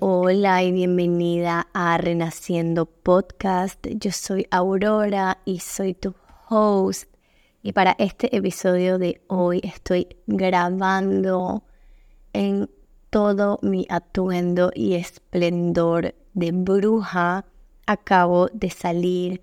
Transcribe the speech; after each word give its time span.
Hola 0.00 0.62
y 0.64 0.72
bienvenida 0.72 1.68
a 1.72 1.98
Renaciendo 1.98 2.86
Podcast. 2.86 3.86
Yo 3.86 4.10
soy 4.10 4.48
Aurora 4.50 5.38
y 5.44 5.60
soy 5.60 5.94
tu 5.94 6.14
host. 6.48 7.08
Y 7.62 7.72
para 7.72 7.94
este 7.98 8.36
episodio 8.36 8.98
de 8.98 9.22
hoy 9.28 9.60
estoy 9.62 10.08
grabando 10.26 11.62
en 12.32 12.68
todo 13.10 13.60
mi 13.62 13.86
atuendo 13.88 14.72
y 14.74 14.94
esplendor 14.94 16.16
de 16.34 16.50
bruja. 16.50 17.44
Acabo 17.86 18.48
de 18.48 18.70
salir 18.70 19.42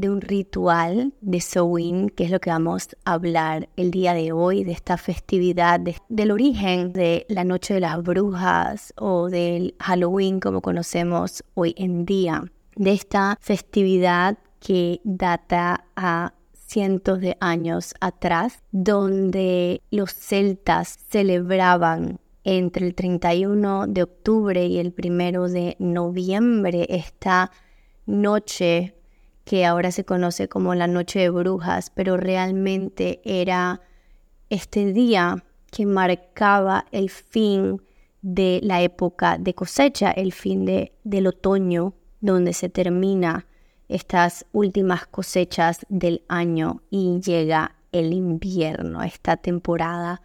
de 0.00 0.08
un 0.08 0.20
ritual 0.22 1.12
de 1.20 1.40
Samhain, 1.40 2.08
que 2.08 2.24
es 2.24 2.30
lo 2.30 2.40
que 2.40 2.50
vamos 2.50 2.88
a 3.04 3.12
hablar 3.12 3.68
el 3.76 3.90
día 3.90 4.14
de 4.14 4.32
hoy, 4.32 4.64
de 4.64 4.72
esta 4.72 4.96
festividad, 4.96 5.80
del 6.08 6.30
origen 6.30 6.92
de 6.92 7.26
la 7.28 7.44
Noche 7.44 7.74
de 7.74 7.80
las 7.80 8.02
Brujas 8.02 8.94
o 8.96 9.28
del 9.28 9.74
Halloween 9.78 10.40
como 10.40 10.62
conocemos 10.62 11.44
hoy 11.54 11.74
en 11.76 12.06
día, 12.06 12.44
de 12.76 12.92
esta 12.92 13.36
festividad 13.40 14.38
que 14.58 15.00
data 15.04 15.84
a 15.96 16.32
cientos 16.54 17.20
de 17.20 17.36
años 17.40 17.94
atrás, 18.00 18.62
donde 18.72 19.82
los 19.90 20.14
celtas 20.14 20.98
celebraban 21.08 22.20
entre 22.44 22.86
el 22.86 22.94
31 22.94 23.86
de 23.86 24.02
octubre 24.02 24.64
y 24.64 24.78
el 24.78 24.94
1 24.96 25.48
de 25.48 25.76
noviembre 25.78 26.86
esta 26.88 27.50
noche 28.06 28.94
que 29.50 29.66
ahora 29.66 29.90
se 29.90 30.04
conoce 30.04 30.48
como 30.48 30.76
la 30.76 30.86
Noche 30.86 31.18
de 31.18 31.28
Brujas, 31.28 31.90
pero 31.90 32.16
realmente 32.16 33.20
era 33.24 33.80
este 34.48 34.92
día 34.92 35.42
que 35.72 35.86
marcaba 35.86 36.86
el 36.92 37.10
fin 37.10 37.82
de 38.22 38.60
la 38.62 38.80
época 38.80 39.38
de 39.38 39.52
cosecha, 39.54 40.12
el 40.12 40.32
fin 40.32 40.64
de, 40.64 40.92
del 41.02 41.26
otoño, 41.26 41.94
donde 42.20 42.52
se 42.52 42.68
termina 42.68 43.48
estas 43.88 44.46
últimas 44.52 45.08
cosechas 45.08 45.84
del 45.88 46.22
año 46.28 46.82
y 46.88 47.18
llega 47.18 47.74
el 47.90 48.12
invierno, 48.12 49.02
esta 49.02 49.36
temporada 49.36 50.22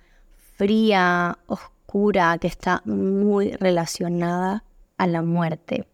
fría, 0.56 1.40
oscura, 1.48 2.38
que 2.38 2.46
está 2.46 2.84
muy 2.86 3.54
relacionada 3.54 4.64
a 4.98 5.08
la 5.08 5.24
muerte. 5.24 5.88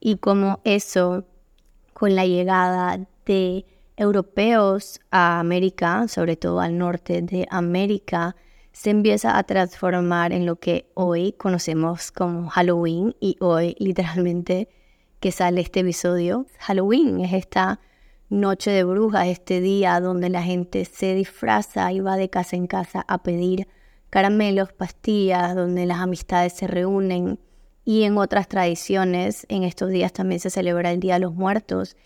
Y 0.00 0.16
como 0.16 0.60
eso 0.64 1.24
con 1.98 2.14
la 2.14 2.26
llegada 2.26 3.00
de 3.26 3.66
europeos 3.96 5.00
a 5.10 5.40
América, 5.40 6.06
sobre 6.06 6.36
todo 6.36 6.60
al 6.60 6.78
norte 6.78 7.22
de 7.22 7.48
América, 7.50 8.36
se 8.70 8.90
empieza 8.90 9.36
a 9.36 9.42
transformar 9.42 10.32
en 10.32 10.46
lo 10.46 10.60
que 10.60 10.88
hoy 10.94 11.32
conocemos 11.32 12.12
como 12.12 12.48
Halloween 12.50 13.16
y 13.18 13.36
hoy 13.40 13.74
literalmente 13.80 14.68
que 15.18 15.32
sale 15.32 15.60
este 15.60 15.80
episodio. 15.80 16.46
Halloween 16.60 17.18
es 17.18 17.32
esta 17.32 17.80
noche 18.28 18.70
de 18.70 18.84
brujas, 18.84 19.26
este 19.26 19.60
día 19.60 19.98
donde 19.98 20.28
la 20.28 20.44
gente 20.44 20.84
se 20.84 21.14
disfraza 21.14 21.90
y 21.90 21.98
va 21.98 22.16
de 22.16 22.30
casa 22.30 22.54
en 22.54 22.68
casa 22.68 23.04
a 23.08 23.24
pedir 23.24 23.66
caramelos, 24.08 24.72
pastillas, 24.72 25.56
donde 25.56 25.84
las 25.84 25.98
amistades 25.98 26.52
se 26.52 26.68
reúnen 26.68 27.40
y 27.88 28.02
en 28.02 28.18
otras 28.18 28.48
tradiciones, 28.48 29.46
en 29.48 29.62
estos 29.62 29.88
días 29.88 30.12
también 30.12 30.40
se 30.40 30.50
celebra 30.50 30.92
el 30.92 31.00
Día 31.00 31.14
de 31.14 31.20
los 31.20 31.34
Muertos. 31.34 31.96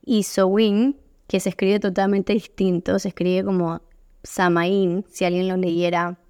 Y 0.00 0.22
Sowin, 0.22 1.00
que 1.26 1.40
se 1.40 1.48
escribe 1.48 1.80
totalmente 1.80 2.32
distinto, 2.32 3.00
se 3.00 3.08
escribe 3.08 3.44
como 3.44 3.82
Samaín, 4.22 5.04
si 5.08 5.24
alguien 5.24 5.48
lo 5.48 5.56
leyera. 5.56 6.20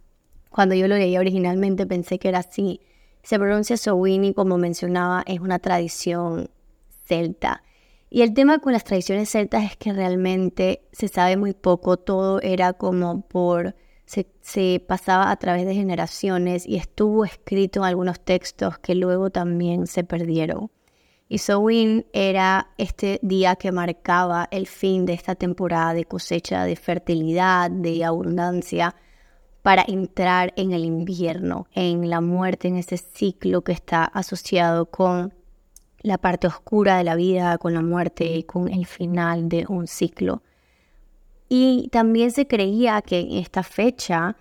Cuando 0.49 0.75
yo 0.75 0.89
lo 0.89 0.97
leía 0.97 1.21
originalmente 1.21 1.85
pensé 1.85 2.19
que 2.19 2.31
era 2.31 2.39
así. 2.39 2.81
Se 3.23 3.39
pronuncia 3.39 3.77
Sowin 3.77 4.25
y 4.25 4.33
como 4.33 4.57
mencionaba 4.57 5.25
es 5.27 5.41
una 5.41 5.59
tradición 5.59 6.49
celta. 7.05 7.63
Y 8.09 8.23
el 8.23 8.33
tema 8.33 8.61
con 8.61 8.73
las 8.73 8.85
tradiciones 8.85 9.29
celtas 9.29 9.65
es 9.65 9.77
que 9.77 9.93
realmente 9.93 10.89
se 10.93 11.09
sabe 11.09 11.37
muy 11.37 11.53
poco, 11.53 11.99
todo 11.99 12.41
era 12.41 12.73
como 12.73 13.21
por 13.29 13.75
se, 14.05 14.85
pasaba 14.87 15.31
a 15.31 15.37
través 15.37 15.67
de 15.67 15.75
generaciones 15.75 16.67
y 16.67 16.77
estuvo 16.77 17.25
escrito 17.25 17.81
en 17.81 17.87
algunos 17.87 18.21
textos 18.21 18.79
que 18.79 18.95
luego 18.95 19.31
también 19.31 19.87
se 19.87 20.05
perdieron. 20.05 20.71
Y 21.29 21.39
Samhain 21.39 22.05
era 22.13 22.69
este 22.77 23.19
día 23.23 23.57
que 23.57 23.73
marcaba 23.73 24.49
el 24.51 24.67
fin 24.67 25.07
de 25.07 25.15
esta 25.15 25.35
temporada 25.35 25.95
de 25.95 26.05
cosecha 26.05 26.65
de 26.65 26.77
fertilidad, 26.77 27.71
de 27.71 28.05
abundancia, 28.05 28.95
para 29.63 29.85
entrar 29.87 30.53
en 30.57 30.73
el 30.73 30.85
invierno, 30.85 31.69
en 31.73 32.11
la 32.11 32.21
muerte, 32.21 32.69
en 32.69 32.77
ese 32.77 32.99
ciclo 32.99 33.63
que 33.63 33.73
está 33.73 34.05
asociado 34.05 34.87
con 34.87 35.33
la 36.03 36.19
parte 36.19 36.49
oscura 36.49 36.99
de 36.99 37.05
la 37.05 37.15
vida, 37.15 37.57
con 37.59 37.73
la 37.73 37.81
muerte 37.81 38.25
y 38.25 38.43
con 38.43 38.69
el 38.69 38.87
final 38.87 39.49
de 39.49 39.65
un 39.69 39.87
ciclo. 39.87 40.43
Y 41.55 41.89
también 41.89 42.31
se 42.31 42.47
creía 42.47 43.03
que 43.03 43.21
en 43.21 43.33
esta 43.33 43.63
fecha 43.63 44.39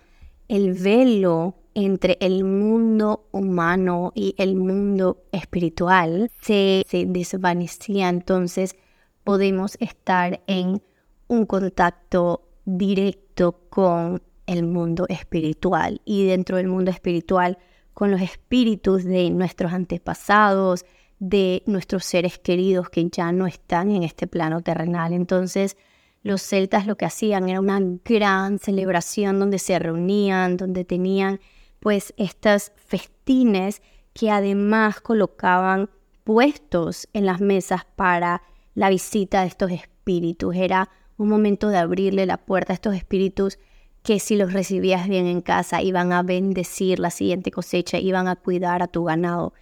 el 0.48 0.72
velo 0.72 1.56
entre 1.74 2.16
el 2.22 2.42
mundo 2.42 3.28
humano 3.32 4.12
y 4.14 4.34
el 4.38 4.56
mundo 4.56 5.22
espiritual 5.30 6.30
se, 6.40 6.86
desvanecía, 6.90 8.08
entonces 8.08 8.76
podemos 9.24 9.76
estar 9.78 10.40
en 10.46 10.80
un 11.28 11.44
contacto 11.44 12.48
directo 12.64 13.60
con 13.68 14.22
el 14.46 14.62
mundo 14.62 15.04
espiritual 15.10 16.00
y 16.06 16.24
dentro 16.24 16.56
del 16.56 16.68
mundo 16.68 16.90
espiritual 16.90 17.58
con 17.92 18.10
los 18.10 18.22
espíritus 18.22 19.04
de 19.04 19.28
nuestros 19.28 19.74
antepasados, 19.74 20.86
de 21.18 21.62
nuestros 21.66 22.06
seres 22.06 22.38
queridos 22.38 22.88
que 22.88 23.06
ya 23.10 23.32
no 23.32 23.46
están 23.46 23.90
en 23.90 24.02
este 24.02 24.26
plano 24.26 24.62
terrenal. 24.62 25.12
Entonces, 25.12 25.76
los 26.22 26.42
celtas 26.42 26.86
lo 26.86 26.96
que 26.96 27.04
hacían 27.04 27.48
era 27.48 27.60
una 27.60 27.80
gran 28.04 28.58
celebración 28.58 29.40
donde 29.40 29.58
se 29.58 29.78
reunían, 29.78 30.56
donde 30.56 30.84
tenían 30.84 31.40
pues 31.80 32.14
estas 32.16 32.72
festines 32.76 33.82
que 34.12 34.30
además 34.30 35.00
colocaban 35.00 35.90
puestos 36.22 37.08
en 37.12 37.26
las 37.26 37.40
mesas 37.40 37.82
para 37.96 38.42
la 38.74 38.88
visita 38.88 39.42
de 39.42 39.48
estos 39.48 39.72
espíritus. 39.72 40.54
Era 40.54 40.88
un 41.16 41.28
momento 41.28 41.68
de 41.68 41.78
abrirle 41.78 42.26
la 42.26 42.36
puerta 42.36 42.72
a 42.72 42.74
estos 42.74 42.94
espíritus 42.94 43.58
que 44.02 44.18
si 44.18 44.36
los 44.36 44.52
recibías 44.52 45.08
bien 45.08 45.26
en 45.26 45.40
casa 45.40 45.82
iban 45.82 46.12
a 46.12 46.22
bendecir 46.22 46.98
la 46.98 47.10
siguiente 47.10 47.50
cosecha, 47.50 47.98
iban 47.98 48.28
a 48.28 48.36
cuidar 48.36 48.82
a 48.82 48.88
tu 48.88 49.04
ganado. 49.04 49.54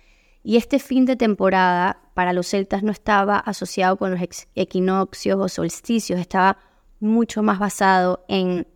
Y 0.43 0.56
este 0.56 0.78
fin 0.78 1.04
de 1.04 1.16
temporada 1.16 2.09
para 2.20 2.34
los 2.34 2.48
celtas 2.48 2.82
no 2.82 2.92
estaba 2.92 3.38
asociado 3.38 3.97
con 3.97 4.10
los 4.10 4.20
equinoccios 4.54 5.41
o 5.41 5.48
solsticios, 5.48 6.20
estaba 6.20 6.58
mucho 6.98 7.42
más 7.42 7.58
basado 7.58 8.26
en 8.28 8.66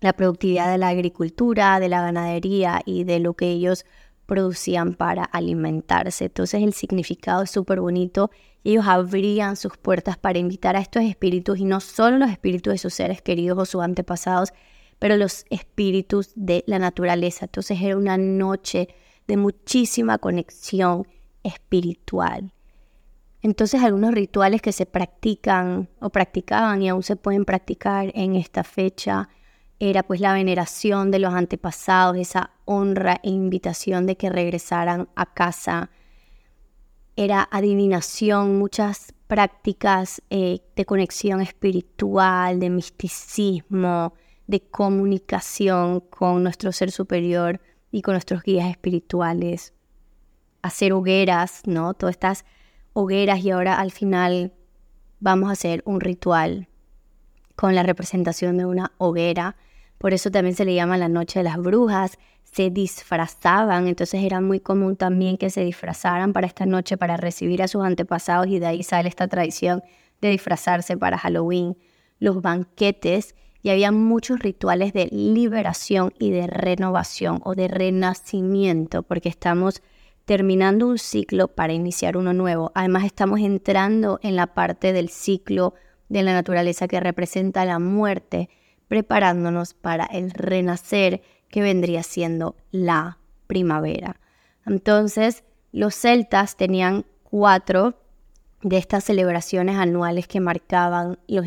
la 0.00 0.12
productividad 0.12 0.70
de 0.70 0.78
la 0.78 0.90
agricultura, 0.90 1.80
de 1.80 1.88
la 1.88 2.02
ganadería 2.02 2.82
y 2.86 3.02
de 3.02 3.18
lo 3.18 3.34
que 3.34 3.50
ellos 3.50 3.84
producían 4.26 4.94
para 4.94 5.24
alimentarse. 5.24 6.26
Entonces 6.26 6.62
el 6.62 6.72
significado 6.72 7.42
es 7.42 7.50
súper 7.50 7.80
bonito. 7.80 8.30
Ellos 8.62 8.86
abrían 8.86 9.56
sus 9.56 9.76
puertas 9.76 10.16
para 10.16 10.38
invitar 10.38 10.76
a 10.76 10.80
estos 10.80 11.02
espíritus 11.02 11.58
y 11.58 11.64
no 11.64 11.80
solo 11.80 12.18
los 12.18 12.30
espíritus 12.30 12.74
de 12.74 12.78
sus 12.78 12.94
seres 12.94 13.20
queridos 13.20 13.58
o 13.58 13.66
sus 13.66 13.82
antepasados, 13.82 14.52
pero 15.00 15.16
los 15.16 15.46
espíritus 15.50 16.30
de 16.36 16.62
la 16.68 16.78
naturaleza. 16.78 17.46
Entonces 17.46 17.76
era 17.82 17.96
una 17.96 18.16
noche 18.18 18.86
de 19.26 19.36
muchísima 19.36 20.18
conexión 20.18 21.08
espiritual. 21.42 22.53
Entonces 23.44 23.82
algunos 23.82 24.14
rituales 24.14 24.62
que 24.62 24.72
se 24.72 24.86
practican 24.86 25.90
o 26.00 26.08
practicaban 26.08 26.80
y 26.80 26.88
aún 26.88 27.02
se 27.02 27.14
pueden 27.14 27.44
practicar 27.44 28.10
en 28.14 28.36
esta 28.36 28.64
fecha 28.64 29.28
era 29.78 30.02
pues 30.02 30.18
la 30.20 30.32
veneración 30.32 31.10
de 31.10 31.18
los 31.18 31.34
antepasados, 31.34 32.16
esa 32.16 32.52
honra 32.64 33.20
e 33.22 33.28
invitación 33.28 34.06
de 34.06 34.16
que 34.16 34.30
regresaran 34.30 35.10
a 35.14 35.34
casa. 35.34 35.90
Era 37.16 37.46
adivinación, 37.50 38.56
muchas 38.56 39.12
prácticas 39.26 40.22
eh, 40.30 40.60
de 40.74 40.86
conexión 40.86 41.42
espiritual, 41.42 42.58
de 42.58 42.70
misticismo, 42.70 44.14
de 44.46 44.60
comunicación 44.62 46.00
con 46.00 46.42
nuestro 46.42 46.72
ser 46.72 46.90
superior 46.90 47.60
y 47.92 48.00
con 48.00 48.14
nuestros 48.14 48.42
guías 48.42 48.70
espirituales, 48.70 49.74
hacer 50.62 50.94
hogueras, 50.94 51.60
¿no? 51.66 51.92
Todas 51.92 52.14
estas 52.14 52.46
hogueras 52.94 53.44
y 53.44 53.50
ahora 53.50 53.78
al 53.78 53.90
final 53.90 54.52
vamos 55.20 55.50
a 55.50 55.52
hacer 55.52 55.82
un 55.84 56.00
ritual 56.00 56.68
con 57.56 57.74
la 57.74 57.82
representación 57.82 58.56
de 58.56 58.64
una 58.64 58.92
hoguera. 58.98 59.56
Por 59.98 60.14
eso 60.14 60.30
también 60.30 60.56
se 60.56 60.64
le 60.64 60.74
llama 60.74 60.96
la 60.96 61.08
noche 61.08 61.40
de 61.40 61.44
las 61.44 61.58
brujas. 61.58 62.18
Se 62.44 62.70
disfrazaban, 62.70 63.88
entonces 63.88 64.22
era 64.22 64.40
muy 64.40 64.60
común 64.60 64.96
también 64.96 65.36
que 65.36 65.50
se 65.50 65.64
disfrazaran 65.64 66.32
para 66.32 66.46
esta 66.46 66.66
noche 66.66 66.96
para 66.96 67.16
recibir 67.16 67.62
a 67.62 67.68
sus 67.68 67.84
antepasados 67.84 68.46
y 68.46 68.58
de 68.58 68.66
ahí 68.66 68.82
sale 68.82 69.08
esta 69.08 69.28
tradición 69.28 69.82
de 70.20 70.30
disfrazarse 70.30 70.96
para 70.96 71.18
Halloween. 71.18 71.76
Los 72.20 72.40
banquetes 72.42 73.34
y 73.62 73.70
había 73.70 73.90
muchos 73.92 74.40
rituales 74.40 74.92
de 74.92 75.06
liberación 75.06 76.12
y 76.18 76.30
de 76.30 76.46
renovación 76.46 77.40
o 77.44 77.54
de 77.54 77.66
renacimiento, 77.66 79.02
porque 79.02 79.30
estamos 79.30 79.82
terminando 80.24 80.86
un 80.86 80.98
ciclo 80.98 81.48
para 81.48 81.72
iniciar 81.72 82.16
uno 82.16 82.32
nuevo. 82.32 82.72
Además 82.74 83.04
estamos 83.04 83.40
entrando 83.40 84.18
en 84.22 84.36
la 84.36 84.48
parte 84.48 84.92
del 84.92 85.08
ciclo 85.08 85.74
de 86.08 86.22
la 86.22 86.32
naturaleza 86.32 86.88
que 86.88 87.00
representa 87.00 87.64
la 87.64 87.78
muerte, 87.78 88.48
preparándonos 88.88 89.74
para 89.74 90.04
el 90.06 90.30
renacer 90.30 91.22
que 91.48 91.62
vendría 91.62 92.02
siendo 92.02 92.56
la 92.70 93.18
primavera. 93.46 94.20
Entonces, 94.66 95.44
los 95.72 95.94
celtas 95.94 96.56
tenían 96.56 97.04
cuatro 97.22 97.94
de 98.62 98.78
estas 98.78 99.04
celebraciones 99.04 99.76
anuales 99.76 100.26
que 100.26 100.40
marcaban 100.40 101.18
los 101.28 101.44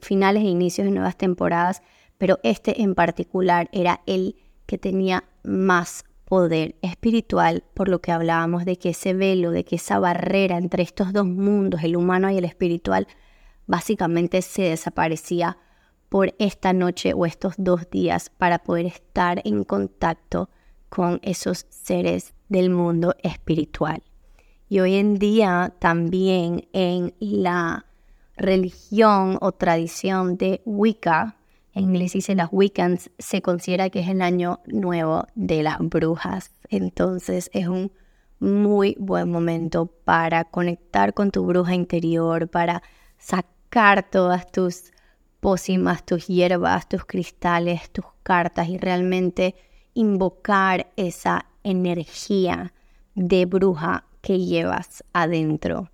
finales 0.00 0.42
e 0.44 0.46
inicios 0.46 0.84
de 0.84 0.92
nuevas 0.92 1.16
temporadas, 1.16 1.82
pero 2.18 2.38
este 2.44 2.82
en 2.82 2.94
particular 2.94 3.68
era 3.72 4.00
el 4.06 4.36
que 4.66 4.78
tenía 4.78 5.24
más 5.42 6.04
poder 6.32 6.76
espiritual, 6.80 7.62
por 7.74 7.90
lo 7.90 8.00
que 8.00 8.10
hablábamos 8.10 8.64
de 8.64 8.78
que 8.78 8.88
ese 8.88 9.12
velo, 9.12 9.50
de 9.50 9.66
que 9.66 9.76
esa 9.76 9.98
barrera 9.98 10.56
entre 10.56 10.82
estos 10.82 11.12
dos 11.12 11.26
mundos, 11.26 11.82
el 11.84 11.94
humano 11.94 12.30
y 12.30 12.38
el 12.38 12.46
espiritual, 12.46 13.06
básicamente 13.66 14.40
se 14.40 14.62
desaparecía 14.62 15.58
por 16.08 16.34
esta 16.38 16.72
noche 16.72 17.12
o 17.12 17.26
estos 17.26 17.52
dos 17.58 17.90
días 17.90 18.30
para 18.30 18.60
poder 18.60 18.86
estar 18.86 19.42
en 19.44 19.62
contacto 19.64 20.48
con 20.88 21.20
esos 21.22 21.66
seres 21.68 22.32
del 22.48 22.70
mundo 22.70 23.14
espiritual. 23.22 24.02
Y 24.70 24.80
hoy 24.80 24.94
en 24.94 25.18
día 25.18 25.74
también 25.80 26.66
en 26.72 27.12
la 27.20 27.84
religión 28.38 29.36
o 29.42 29.52
tradición 29.52 30.38
de 30.38 30.62
Wicca, 30.64 31.36
en 31.74 31.84
inglés 31.84 32.12
dice 32.12 32.34
las 32.34 32.48
Wiccans, 32.52 33.10
se 33.18 33.40
considera 33.40 33.88
que 33.88 34.00
es 34.00 34.08
el 34.08 34.20
año 34.20 34.60
nuevo 34.66 35.26
de 35.34 35.62
las 35.62 35.78
brujas. 35.78 36.52
Entonces 36.68 37.50
es 37.54 37.66
un 37.66 37.92
muy 38.38 38.96
buen 38.98 39.30
momento 39.30 39.86
para 39.86 40.44
conectar 40.44 41.14
con 41.14 41.30
tu 41.30 41.46
bruja 41.46 41.74
interior, 41.74 42.48
para 42.48 42.82
sacar 43.16 44.10
todas 44.10 44.50
tus 44.50 44.92
pócimas, 45.40 46.04
tus 46.04 46.26
hierbas, 46.26 46.88
tus 46.88 47.04
cristales, 47.04 47.90
tus 47.90 48.04
cartas 48.22 48.68
y 48.68 48.78
realmente 48.78 49.54
invocar 49.94 50.92
esa 50.96 51.46
energía 51.62 52.72
de 53.14 53.46
bruja 53.46 54.04
que 54.20 54.38
llevas 54.38 55.04
adentro. 55.12 55.90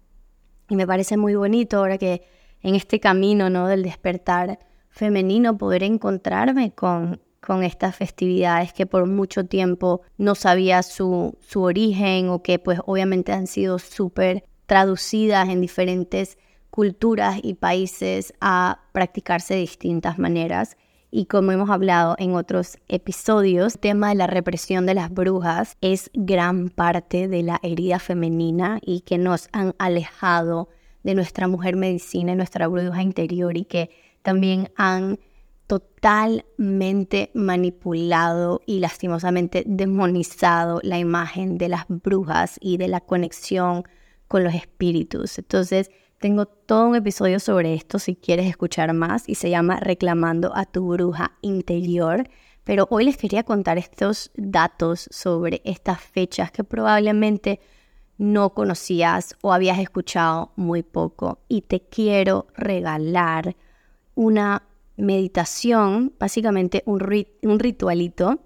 Y 0.69 0.77
me 0.77 0.87
parece 0.87 1.17
muy 1.17 1.35
bonito 1.35 1.79
ahora 1.79 1.99
que 1.99 2.23
en 2.63 2.75
este 2.75 3.01
camino 3.01 3.49
¿no? 3.49 3.69
del 3.69 3.83
despertar 3.83 4.59
femenino 4.99 5.57
poder 5.57 5.85
encontrarme 5.85 6.73
con, 6.73 7.21
con 7.41 7.63
estas 7.63 7.95
festividades 7.95 8.73
que 8.73 8.85
por 8.85 9.07
mucho 9.07 9.47
tiempo 9.47 10.03
no 10.17 10.35
sabía 10.35 10.83
su, 10.83 11.39
su 11.41 11.63
origen 11.63 12.31
o 12.31 12.43
que 12.43 12.59
pues 12.59 12.81
obviamente 12.85 13.33
han 13.33 13.47
sido 13.47 13.79
súper 13.79 14.45
traducidas 14.67 15.49
en 15.51 15.61
diferentes 15.61 16.37
culturas 16.71 17.39
y 17.41 17.55
países 17.55 18.35
a 18.41 18.81
practicarse 18.91 19.55
de 19.55 19.61
distintas 19.61 20.19
maneras. 20.19 20.77
Y 21.13 21.27
como 21.27 21.53
hemos 21.53 21.71
hablado 21.71 22.17
en 22.19 22.35
otros 22.35 22.79
episodios, 22.89 23.75
el 23.77 23.81
tema 23.81 24.09
de 24.09 24.17
la 24.17 24.27
represión 24.27 24.85
de 24.85 24.95
las 24.95 25.11
brujas 25.11 25.77
es 25.81 26.11
gran 26.13 26.71
parte 26.71 27.29
de 27.29 27.45
la 27.45 27.61
herida 27.63 28.01
femenina 28.01 28.81
y 28.83 29.03
que 29.03 29.17
nos 29.17 29.49
han 29.53 29.77
alejado 29.79 30.71
de 31.05 31.15
nuestra 31.15 31.47
mujer 31.47 31.77
medicina 31.77 32.33
y 32.33 32.37
nuestra 32.37 32.67
bruja 32.67 33.01
interior 33.01 33.57
y 33.57 33.65
que 33.65 33.91
también 34.23 34.71
han 34.77 35.19
totalmente 35.69 37.31
manipulado 37.35 38.63
y 38.67 38.81
lastimosamente 38.81 39.65
demonizado 39.67 40.81
la 40.83 40.99
imagen 40.99 41.59
de 41.59 41.69
las 41.69 41.85
brujas 41.89 42.57
y 42.61 42.79
de 42.79 42.89
la 42.89 43.01
conexión 43.01 43.85
con 44.29 44.45
los 44.45 44.55
espíritus. 44.55 45.39
Entonces, 45.39 45.91
tengo 46.19 46.47
todo 46.47 46.89
un 46.89 46.97
episodio 46.97 47.39
sobre 47.39 47.75
esto 47.75 47.99
si 47.99 48.17
quieres 48.17 48.47
escuchar 48.47 48.93
más 48.93 49.29
y 49.29 49.37
se 49.37 49.51
llama 49.51 49.79
Reclamando 49.79 50.57
a 50.57 50.65
tu 50.65 50.89
bruja 50.89 51.33
interior. 51.43 52.29
Pero 52.65 52.89
hoy 52.91 53.05
les 53.05 53.17
quería 53.17 53.45
contar 53.45 53.79
estos 53.79 54.31
datos 54.35 55.09
sobre 55.13 55.61
estas 55.65 56.01
fechas 56.01 56.51
que 56.51 56.65
probablemente 56.65 57.61
no 58.17 58.55
conocías 58.55 59.37
o 59.43 59.53
habías 59.53 59.79
escuchado 59.79 60.53
muy 60.57 60.83
poco. 60.83 61.39
Y 61.47 61.63
te 61.63 61.81
quiero 61.81 62.47
regalar 62.57 63.55
una 64.19 64.65
meditación, 64.97 66.13
básicamente 66.19 66.83
un, 66.87 67.01
un 67.43 67.59
ritualito 67.61 68.41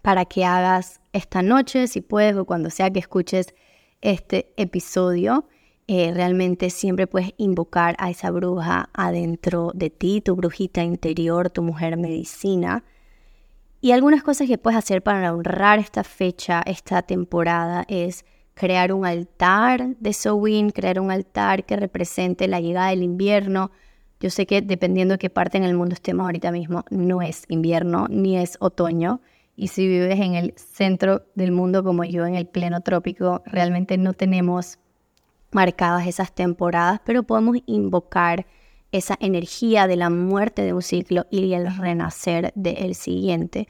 para 0.00 0.26
que 0.26 0.44
hagas 0.44 1.00
esta 1.12 1.42
noche, 1.42 1.88
si 1.88 2.00
puedes, 2.00 2.36
o 2.36 2.44
cuando 2.44 2.70
sea 2.70 2.88
que 2.88 3.00
escuches 3.00 3.52
este 4.00 4.54
episodio. 4.56 5.48
Eh, 5.88 6.12
realmente 6.14 6.70
siempre 6.70 7.08
puedes 7.08 7.34
invocar 7.36 7.96
a 7.98 8.10
esa 8.10 8.30
bruja 8.30 8.90
adentro 8.94 9.72
de 9.74 9.90
ti, 9.90 10.20
tu 10.20 10.36
brujita 10.36 10.84
interior, 10.84 11.50
tu 11.50 11.62
mujer 11.62 11.96
medicina. 11.96 12.84
Y 13.80 13.90
algunas 13.90 14.22
cosas 14.22 14.46
que 14.46 14.56
puedes 14.56 14.78
hacer 14.78 15.02
para 15.02 15.34
honrar 15.34 15.80
esta 15.80 16.04
fecha, 16.04 16.62
esta 16.64 17.02
temporada, 17.02 17.84
es 17.88 18.24
crear 18.54 18.92
un 18.92 19.04
altar 19.04 19.96
de 19.96 20.12
Sowin, 20.12 20.70
crear 20.70 21.00
un 21.00 21.10
altar 21.10 21.66
que 21.66 21.74
represente 21.74 22.46
la 22.46 22.60
llegada 22.60 22.90
del 22.90 23.02
invierno, 23.02 23.72
yo 24.22 24.30
sé 24.30 24.46
que 24.46 24.62
dependiendo 24.62 25.14
de 25.14 25.18
qué 25.18 25.30
parte 25.30 25.58
en 25.58 25.64
el 25.64 25.74
mundo 25.74 25.94
estemos 25.94 26.24
ahorita 26.24 26.52
mismo, 26.52 26.84
no 26.90 27.22
es 27.22 27.42
invierno 27.48 28.06
ni 28.08 28.38
es 28.38 28.56
otoño. 28.60 29.20
Y 29.56 29.66
si 29.66 29.88
vives 29.88 30.20
en 30.20 30.36
el 30.36 30.54
centro 30.56 31.24
del 31.34 31.50
mundo 31.50 31.82
como 31.82 32.04
yo, 32.04 32.24
en 32.24 32.36
el 32.36 32.46
pleno 32.46 32.82
trópico, 32.82 33.42
realmente 33.46 33.98
no 33.98 34.12
tenemos 34.12 34.78
marcadas 35.50 36.06
esas 36.06 36.32
temporadas, 36.32 37.00
pero 37.04 37.24
podemos 37.24 37.56
invocar 37.66 38.46
esa 38.92 39.16
energía 39.18 39.88
de 39.88 39.96
la 39.96 40.08
muerte 40.08 40.62
de 40.62 40.72
un 40.72 40.82
ciclo 40.82 41.26
y 41.28 41.54
el 41.54 41.76
renacer 41.76 42.52
del 42.54 42.94
siguiente. 42.94 43.66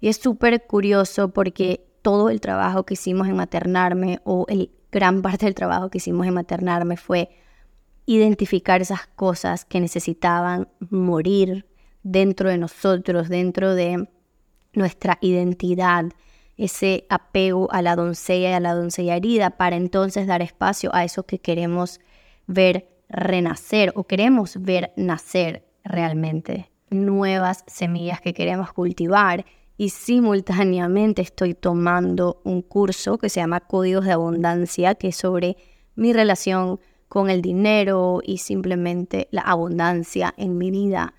Y 0.00 0.06
es 0.06 0.18
súper 0.18 0.68
curioso 0.68 1.30
porque 1.30 1.84
todo 2.02 2.30
el 2.30 2.40
trabajo 2.40 2.84
que 2.84 2.94
hicimos 2.94 3.26
en 3.26 3.34
maternarme 3.34 4.20
o 4.22 4.46
el 4.48 4.70
gran 4.92 5.20
parte 5.20 5.46
del 5.46 5.56
trabajo 5.56 5.90
que 5.90 5.98
hicimos 5.98 6.28
en 6.28 6.34
maternarme 6.34 6.96
fue 6.96 7.28
identificar 8.06 8.80
esas 8.80 9.06
cosas 9.08 9.64
que 9.64 9.80
necesitaban 9.80 10.68
morir 10.90 11.66
dentro 12.02 12.48
de 12.48 12.56
nosotros, 12.56 13.28
dentro 13.28 13.74
de 13.74 14.08
nuestra 14.72 15.18
identidad, 15.20 16.06
ese 16.56 17.04
apego 17.10 17.70
a 17.72 17.82
la 17.82 17.96
doncella 17.96 18.50
y 18.50 18.52
a 18.52 18.60
la 18.60 18.74
doncella 18.74 19.16
herida, 19.16 19.50
para 19.50 19.76
entonces 19.76 20.26
dar 20.26 20.40
espacio 20.40 20.94
a 20.94 21.04
eso 21.04 21.24
que 21.24 21.40
queremos 21.40 22.00
ver 22.46 22.88
renacer 23.08 23.92
o 23.94 24.04
queremos 24.04 24.62
ver 24.62 24.92
nacer 24.96 25.66
realmente, 25.84 26.70
nuevas 26.90 27.64
semillas 27.66 28.20
que 28.20 28.34
queremos 28.34 28.72
cultivar. 28.72 29.44
Y 29.78 29.90
simultáneamente 29.90 31.20
estoy 31.20 31.52
tomando 31.52 32.40
un 32.44 32.62
curso 32.62 33.18
que 33.18 33.28
se 33.28 33.40
llama 33.40 33.60
Códigos 33.60 34.06
de 34.06 34.12
Abundancia, 34.12 34.94
que 34.94 35.08
es 35.08 35.16
sobre 35.16 35.58
mi 35.96 36.14
relación 36.14 36.80
con 37.08 37.30
el 37.30 37.42
dinero 37.42 38.20
y 38.24 38.38
simplemente 38.38 39.28
la 39.30 39.42
abundancia 39.42 40.34
en 40.36 40.58
mi 40.58 40.70
vida. 40.70 41.14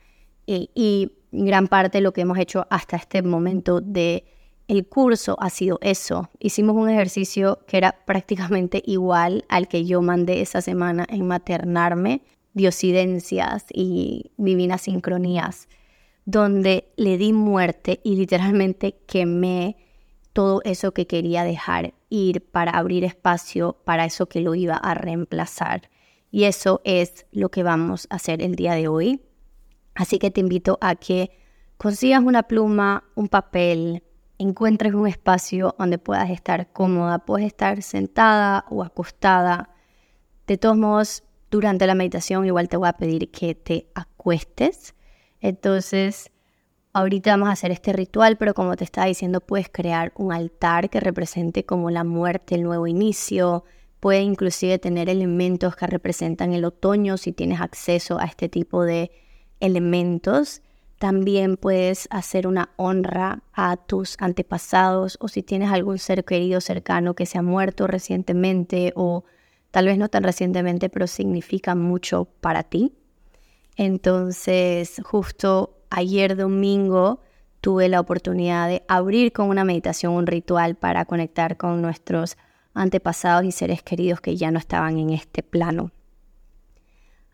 Eh, 0.48 0.67
y 0.75 1.12
gran 1.32 1.67
parte 1.67 2.00
de 2.00 2.01
lo 2.01 2.13
que 2.13 2.22
hemos 2.22 2.38
hecho 2.38 2.67
hasta 2.70 2.98
este 2.98 3.22
momento 3.22 3.82
de 3.82 4.25
el 4.67 4.86
curso 4.88 5.38
ha 5.39 5.50
sido 5.50 5.79
eso. 5.82 6.29
Hicimos 6.39 6.75
un 6.75 6.89
ejercicio 6.89 7.60
que 7.67 7.77
era 7.77 7.96
prácticamente 8.06 8.84
igual 8.86 9.46
al 9.48 9.67
que 9.67 9.86
yo 9.86 10.01
mandé 10.01 10.41
esa 10.41 10.62
semana 10.62 11.06
en 11.10 11.25
maternarme, 11.25 12.22
diosidencias 12.53 13.65
y 13.74 14.32
divinas 14.36 14.82
sincronías, 14.82 15.70
donde 16.25 16.89
le 16.98 17.17
di 17.17 17.32
muerte 17.32 18.01
y 18.03 18.15
literalmente 18.15 18.98
quemé 19.08 19.77
todo 20.38 20.62
eso 20.65 20.91
que 20.91 21.08
quería 21.08 21.44
dejar 21.44 21.96
ir 22.10 22.46
para 22.46 22.70
abrir 22.70 23.03
espacio 23.03 23.75
para 23.86 24.06
eso 24.06 24.27
que 24.27 24.39
lo 24.39 24.53
iba 24.53 24.75
a 24.75 24.94
reemplazar. 24.94 25.89
Y 26.29 26.44
eso 26.44 26.79
es 26.84 27.25
lo 27.32 27.50
que 27.50 27.63
vamos 27.63 28.06
a 28.12 28.17
hacer 28.17 28.44
el 28.44 28.53
día 28.53 28.75
de 28.75 28.88
hoy. 28.88 29.20
Así 29.96 30.20
que 30.20 30.29
te 30.29 30.39
invito 30.39 30.77
a 30.79 30.94
que 30.94 31.32
consigas 31.77 32.22
una 32.24 32.44
pluma, 32.44 33.03
un 33.15 33.29
papel, 33.29 34.03
encuentres 34.38 34.94
un 34.94 35.08
espacio 35.08 35.74
donde 35.79 35.98
puedas 35.98 36.29
estar 36.29 36.72
cómoda. 36.72 37.17
Puedes 37.17 37.48
estar 37.48 37.82
sentada 37.82 38.63
o 38.70 38.84
acostada. 38.84 39.72
De 40.46 40.60
todos 40.60 40.77
modos, 40.77 41.24
durante 41.50 41.88
la 41.88 41.96
meditación 41.96 42.46
igual 42.46 42.70
te 42.70 42.77
voy 42.77 42.89
a 42.89 42.94
pedir 42.94 43.32
que 43.32 43.56
te 43.56 43.88
acuestes. 43.96 44.94
Entonces, 45.41 46.29
Ahorita 46.98 47.30
vamos 47.30 47.50
a 47.50 47.51
hacer 47.51 47.70
este 47.70 47.94
ritual, 47.94 48.38
pero 48.38 48.56
como 48.56 48.75
te 48.75 48.84
estaba 48.84 49.06
diciendo, 49.06 49.39
puedes 49.39 49.70
crear 49.70 50.12
un 50.16 50.34
altar 50.34 50.89
que 50.89 51.00
represente 51.00 51.63
como 51.63 51.92
la 51.92 52.04
muerte, 52.04 52.56
el 52.56 52.63
nuevo 52.63 52.88
inicio. 52.88 53.66
Puede 54.00 54.22
inclusive 54.22 54.80
tener 54.80 55.08
elementos 55.08 55.75
que 55.75 55.86
representan 55.86 56.54
el 56.54 56.66
otoño 56.66 57.18
si 57.18 57.34
tienes 57.34 57.62
acceso 57.62 58.18
a 58.18 58.25
este 58.25 58.50
tipo 58.50 58.84
de 58.84 59.12
elementos. 59.60 60.63
También 60.98 61.58
puedes 61.58 62.08
hacer 62.10 62.48
una 62.48 62.72
honra 62.77 63.44
a 63.54 63.77
tus 63.77 64.16
antepasados 64.18 65.20
o 65.22 65.27
si 65.27 65.44
tienes 65.44 65.70
algún 65.70 66.00
ser 66.00 66.25
querido 66.25 66.62
cercano 66.62 67.13
que 67.13 67.27
se 67.27 67.38
ha 67.38 67.44
muerto 67.44 67.86
recientemente 67.86 68.92
o 68.96 69.24
tal 69.70 69.86
vez 69.86 70.00
no 70.00 70.10
tan 70.10 70.24
recientemente, 70.24 70.89
pero 70.89 71.06
significa 71.06 71.75
mucho 71.75 72.25
para 72.42 72.63
ti. 72.63 72.92
Entonces, 73.75 75.00
justo 75.06 75.76
ayer 75.89 76.36
domingo 76.36 77.22
tuve 77.62 77.89
la 77.89 78.00
oportunidad 78.00 78.67
de 78.67 78.84
abrir 78.88 79.34
con 79.34 79.50
una 79.50 79.63
meditación, 79.63 80.13
un 80.13 80.27
ritual 80.27 80.75
para 80.75 81.06
conectar 81.06 81.58
con 81.58 81.82
nuestros 81.82 82.38
antepasados 82.74 83.44
y 83.44 83.51
seres 83.51 83.82
queridos 83.82 84.22
que 84.22 84.38
ya 84.38 84.51
no 84.51 84.60
estaban 84.60 84.98
en 84.98 85.10
este 85.10 85.44
plano. 85.44 85.91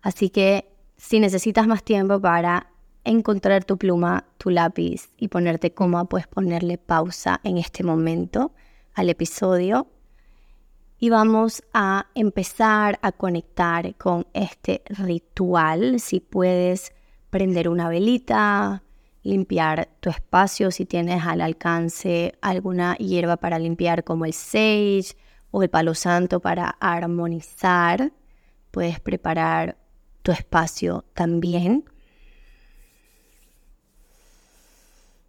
Así 0.02 0.30
que 0.30 0.68
si 0.96 1.20
necesitas 1.20 1.66
más 1.66 1.82
tiempo 1.82 2.20
para 2.20 2.70
encontrar 3.04 3.64
tu 3.64 3.76
pluma, 3.76 4.24
tu 4.38 4.50
lápiz 4.50 5.10
y 5.18 5.28
ponerte 5.28 5.72
cómoda, 5.72 6.04
puedes 6.04 6.26
ponerle 6.26 6.78
pausa 6.78 7.40
en 7.44 7.58
este 7.58 7.84
momento 7.84 8.52
al 8.94 9.10
episodio. 9.10 9.86
Y 10.98 11.10
vamos 11.10 11.62
a 11.74 12.06
empezar 12.14 12.98
a 13.02 13.12
conectar 13.12 13.94
con 13.96 14.26
este 14.32 14.82
ritual. 14.88 16.00
Si 16.00 16.20
puedes 16.20 16.92
prender 17.34 17.68
una 17.68 17.88
velita, 17.88 18.84
limpiar 19.24 19.88
tu 19.98 20.08
espacio, 20.08 20.70
si 20.70 20.86
tienes 20.86 21.26
al 21.26 21.40
alcance 21.40 22.38
alguna 22.40 22.94
hierba 22.94 23.38
para 23.38 23.58
limpiar 23.58 24.04
como 24.04 24.24
el 24.24 24.32
sage 24.32 25.16
o 25.50 25.64
el 25.64 25.68
palo 25.68 25.96
santo 25.96 26.38
para 26.38 26.68
armonizar, 26.78 28.12
puedes 28.70 29.00
preparar 29.00 29.76
tu 30.22 30.30
espacio 30.30 31.06
también. 31.12 31.82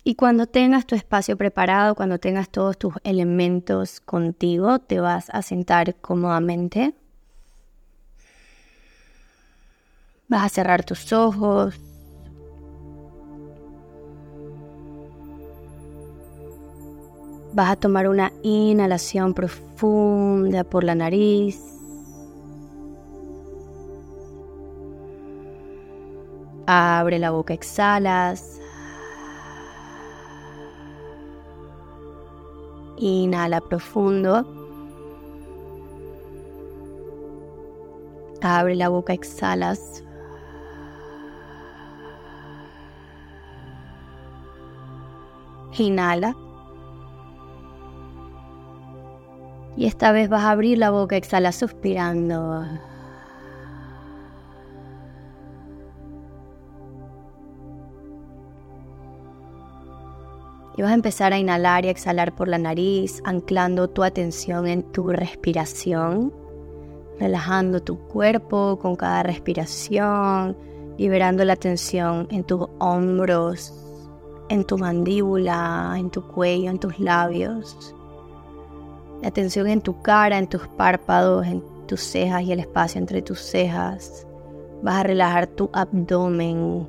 Y 0.04 0.14
cuando 0.14 0.46
tengas 0.46 0.86
tu 0.86 0.94
espacio 0.94 1.36
preparado, 1.38 1.96
cuando 1.96 2.20
tengas 2.20 2.50
todos 2.50 2.78
tus 2.78 2.94
elementos 3.04 4.00
contigo, 4.00 4.78
te 4.78 5.00
vas 5.00 5.32
a 5.32 5.42
sentar 5.42 5.96
cómodamente. 5.96 6.94
Vas 10.28 10.44
a 10.44 10.50
cerrar 10.50 10.84
tus 10.84 11.12
ojos. 11.12 11.80
Vas 17.56 17.72
a 17.72 17.76
tomar 17.78 18.10
una 18.10 18.34
inhalación 18.44 19.34
profunda 19.34 20.66
por 20.66 20.84
la 20.84 20.94
nariz. 20.94 21.58
Abre 26.68 27.18
la 27.18 27.32
boca, 27.32 27.54
exhalas. 27.54 28.60
Inhala 32.98 33.62
profundo. 33.62 34.46
Abre 38.42 38.76
la 38.76 38.90
boca, 38.90 39.14
exhalas. 39.14 40.04
Inhala. 45.78 46.36
Y 49.78 49.88
esta 49.88 50.12
vez 50.12 50.30
vas 50.30 50.44
a 50.44 50.52
abrir 50.52 50.78
la 50.78 50.90
boca, 50.90 51.18
exhala 51.18 51.52
suspirando. 51.52 52.66
Y 60.78 60.82
vas 60.82 60.92
a 60.92 60.96
empezar 60.96 61.34
a 61.34 61.38
inhalar 61.38 61.86
y 61.86 61.90
exhalar 61.90 62.36
por 62.36 62.48
la 62.48 62.58
nariz, 62.58 63.22
anclando 63.26 63.90
tu 63.90 64.04
atención 64.04 64.68
en 64.68 64.84
tu 64.84 65.08
respiración, 65.08 66.34
relajando 67.20 67.82
tu 67.82 67.98
cuerpo 67.98 68.78
con 68.82 68.96
cada 68.96 69.24
respiración, 69.24 70.58
liberando 70.98 71.46
la 71.46 71.56
tensión 71.56 72.28
en 72.30 72.44
tus 72.44 72.68
hombros, 72.80 73.74
en 74.50 74.66
tu 74.66 74.78
mandíbula, 74.78 75.96
en 75.98 76.10
tu 76.10 76.22
cuello, 76.28 76.70
en 76.70 76.80
tus 76.80 77.00
labios. 77.00 77.95
La 79.26 79.32
tensión 79.32 79.66
en 79.66 79.82
tu 79.82 80.04
cara, 80.04 80.38
en 80.38 80.46
tus 80.46 80.68
párpados, 80.68 81.48
en 81.48 81.64
tus 81.88 82.00
cejas 82.00 82.44
y 82.44 82.52
el 82.52 82.60
espacio 82.60 83.00
entre 83.00 83.24
tus 83.24 83.40
cejas. 83.40 84.28
Vas 84.84 84.98
a 84.98 85.04
relajar 85.04 85.48
tu 85.48 85.68
abdomen 85.74 86.88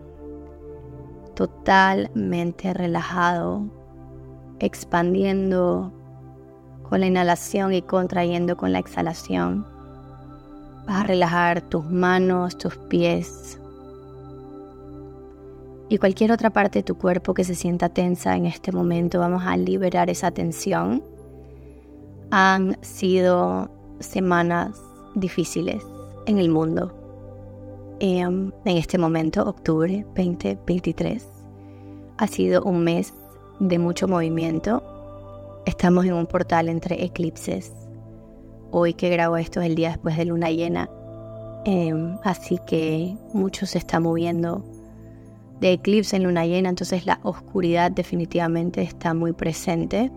totalmente 1.34 2.74
relajado 2.74 3.62
expandiendo 4.58 5.90
con 6.82 7.00
la 7.00 7.06
inhalación 7.06 7.72
y 7.72 7.80
contrayendo 7.80 8.58
con 8.58 8.70
la 8.70 8.80
exhalación. 8.80 9.66
Vas 10.86 11.04
a 11.04 11.04
relajar 11.04 11.62
tus 11.62 11.86
manos, 11.86 12.58
tus 12.58 12.76
pies 12.76 13.58
y 15.88 15.96
cualquier 15.96 16.32
otra 16.32 16.50
parte 16.50 16.80
de 16.80 16.82
tu 16.82 16.98
cuerpo 16.98 17.32
que 17.32 17.44
se 17.44 17.54
sienta 17.54 17.88
tensa 17.88 18.36
en 18.36 18.44
este 18.44 18.72
momento. 18.72 19.20
Vamos 19.20 19.44
a 19.46 19.56
liberar 19.56 20.10
esa 20.10 20.32
tensión. 20.32 21.15
Han 22.30 22.76
sido 22.82 23.70
semanas 24.00 24.80
difíciles 25.14 25.82
en 26.26 26.38
el 26.38 26.48
mundo. 26.48 26.92
Em, 28.00 28.52
en 28.64 28.76
este 28.76 28.98
momento, 28.98 29.48
octubre 29.48 30.04
2023, 30.16 31.26
ha 32.18 32.26
sido 32.26 32.62
un 32.62 32.84
mes 32.84 33.14
de 33.60 33.78
mucho 33.78 34.08
movimiento. 34.08 34.82
Estamos 35.64 36.04
en 36.04 36.12
un 36.14 36.26
portal 36.26 36.68
entre 36.68 37.04
eclipses. 37.04 37.72
Hoy 38.70 38.94
que 38.94 39.08
grabo 39.08 39.36
esto 39.36 39.60
es 39.60 39.66
el 39.66 39.74
día 39.76 39.90
después 39.90 40.16
de 40.16 40.26
luna 40.26 40.50
llena. 40.50 40.90
Em, 41.64 42.18
así 42.22 42.58
que 42.66 43.16
mucho 43.32 43.66
se 43.66 43.78
está 43.78 43.98
moviendo 43.98 44.62
de 45.60 45.72
eclipse 45.72 46.16
en 46.16 46.24
luna 46.24 46.44
llena, 46.46 46.68
entonces 46.68 47.06
la 47.06 47.18
oscuridad 47.22 47.90
definitivamente 47.90 48.82
está 48.82 49.14
muy 49.14 49.32
presente. 49.32 50.10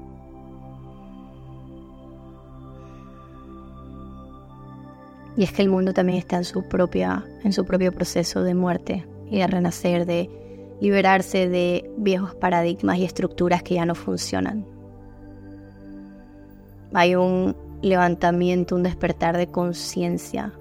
Y 5.39 5.43
es 5.43 5.53
que 5.53 5.62
el 5.62 5.69
mundo 5.69 5.93
también 5.93 6.17
está 6.17 6.36
en 6.36 6.43
su 6.43 6.63
propia 6.63 7.25
en 7.46 7.53
su 7.53 7.63
propio 7.63 7.93
proceso 7.93 8.43
de 8.43 8.53
muerte 8.53 9.08
y 9.31 9.38
de 9.38 9.48
renacer 9.48 10.05
de 10.05 10.29
liberarse 10.81 11.48
de 11.48 11.89
viejos 11.96 12.36
paradigmas 12.36 12.98
y 12.98 13.05
estructuras 13.05 13.63
que 13.63 13.75
ya 13.75 13.86
no 13.86 13.96
funcionan. 13.96 14.65
Hay 16.93 17.15
un 17.15 17.55
levantamiento, 17.81 18.75
un 18.75 18.84
despertar 18.84 19.38
de 19.38 19.48
conciencia 19.48 20.51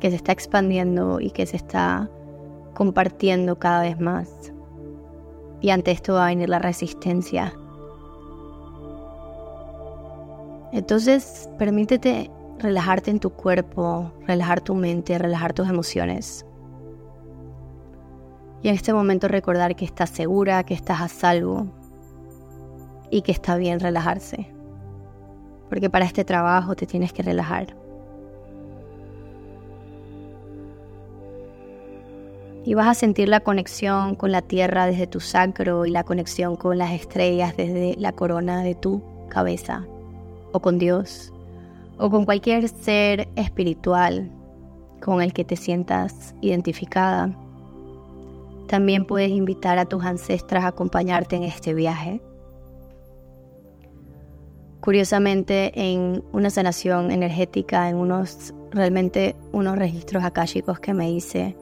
que 0.00 0.10
se 0.10 0.16
está 0.16 0.32
expandiendo 0.32 1.20
y 1.20 1.30
que 1.30 1.46
se 1.46 1.56
está 1.56 2.10
compartiendo 2.74 3.60
cada 3.60 3.82
vez 3.82 4.00
más. 4.00 4.52
Y 5.60 5.70
ante 5.70 5.92
esto 5.92 6.14
va 6.14 6.24
a 6.24 6.30
venir 6.30 6.48
la 6.48 6.58
resistencia. 6.58 7.54
Entonces, 10.72 11.48
permítete 11.56 12.32
relajarte 12.58 13.10
en 13.10 13.20
tu 13.20 13.30
cuerpo, 13.30 14.12
relajar 14.26 14.60
tu 14.60 14.74
mente, 14.74 15.16
relajar 15.18 15.52
tus 15.52 15.68
emociones. 15.68 16.44
Y 18.62 18.68
en 18.68 18.74
este 18.74 18.92
momento 18.92 19.28
recordar 19.28 19.76
que 19.76 19.84
estás 19.84 20.10
segura, 20.10 20.64
que 20.64 20.74
estás 20.74 21.00
a 21.00 21.08
salvo 21.08 21.66
y 23.10 23.22
que 23.22 23.32
está 23.32 23.56
bien 23.56 23.80
relajarse. 23.80 24.48
Porque 25.68 25.90
para 25.90 26.04
este 26.04 26.24
trabajo 26.24 26.74
te 26.74 26.86
tienes 26.86 27.12
que 27.12 27.22
relajar. 27.22 27.76
Y 32.64 32.74
vas 32.74 32.88
a 32.88 32.94
sentir 32.94 33.28
la 33.28 33.40
conexión 33.40 34.14
con 34.14 34.32
la 34.32 34.42
tierra 34.42 34.86
desde 34.86 35.06
tu 35.06 35.20
sacro 35.20 35.86
y 35.86 35.90
la 35.90 36.04
conexión 36.04 36.56
con 36.56 36.76
las 36.76 36.92
estrellas 36.92 37.56
desde 37.56 37.94
la 37.96 38.12
corona 38.12 38.62
de 38.62 38.74
tu 38.74 39.02
cabeza. 39.28 39.86
O 40.52 40.60
con 40.60 40.78
Dios. 40.78 41.32
O 41.98 42.10
con 42.10 42.24
cualquier 42.24 42.68
ser 42.68 43.28
espiritual 43.36 44.30
con 45.02 45.20
el 45.20 45.32
que 45.32 45.44
te 45.44 45.56
sientas 45.56 46.34
identificada 46.40 47.36
también 48.68 49.06
puedes 49.06 49.30
invitar 49.30 49.78
a 49.78 49.86
tus 49.86 50.04
ancestras 50.04 50.64
a 50.64 50.68
acompañarte 50.68 51.36
en 51.36 51.42
este 51.42 51.74
viaje. 51.74 52.20
Curiosamente, 54.80 55.72
en 55.74 56.22
una 56.32 56.50
sanación 56.50 57.10
energética, 57.10 57.88
en 57.88 57.96
unos 57.96 58.54
realmente 58.70 59.34
unos 59.52 59.76
registros 59.76 60.22
akáshicos 60.22 60.78
que 60.78 60.94
me 60.94 61.10
hice, 61.10 61.56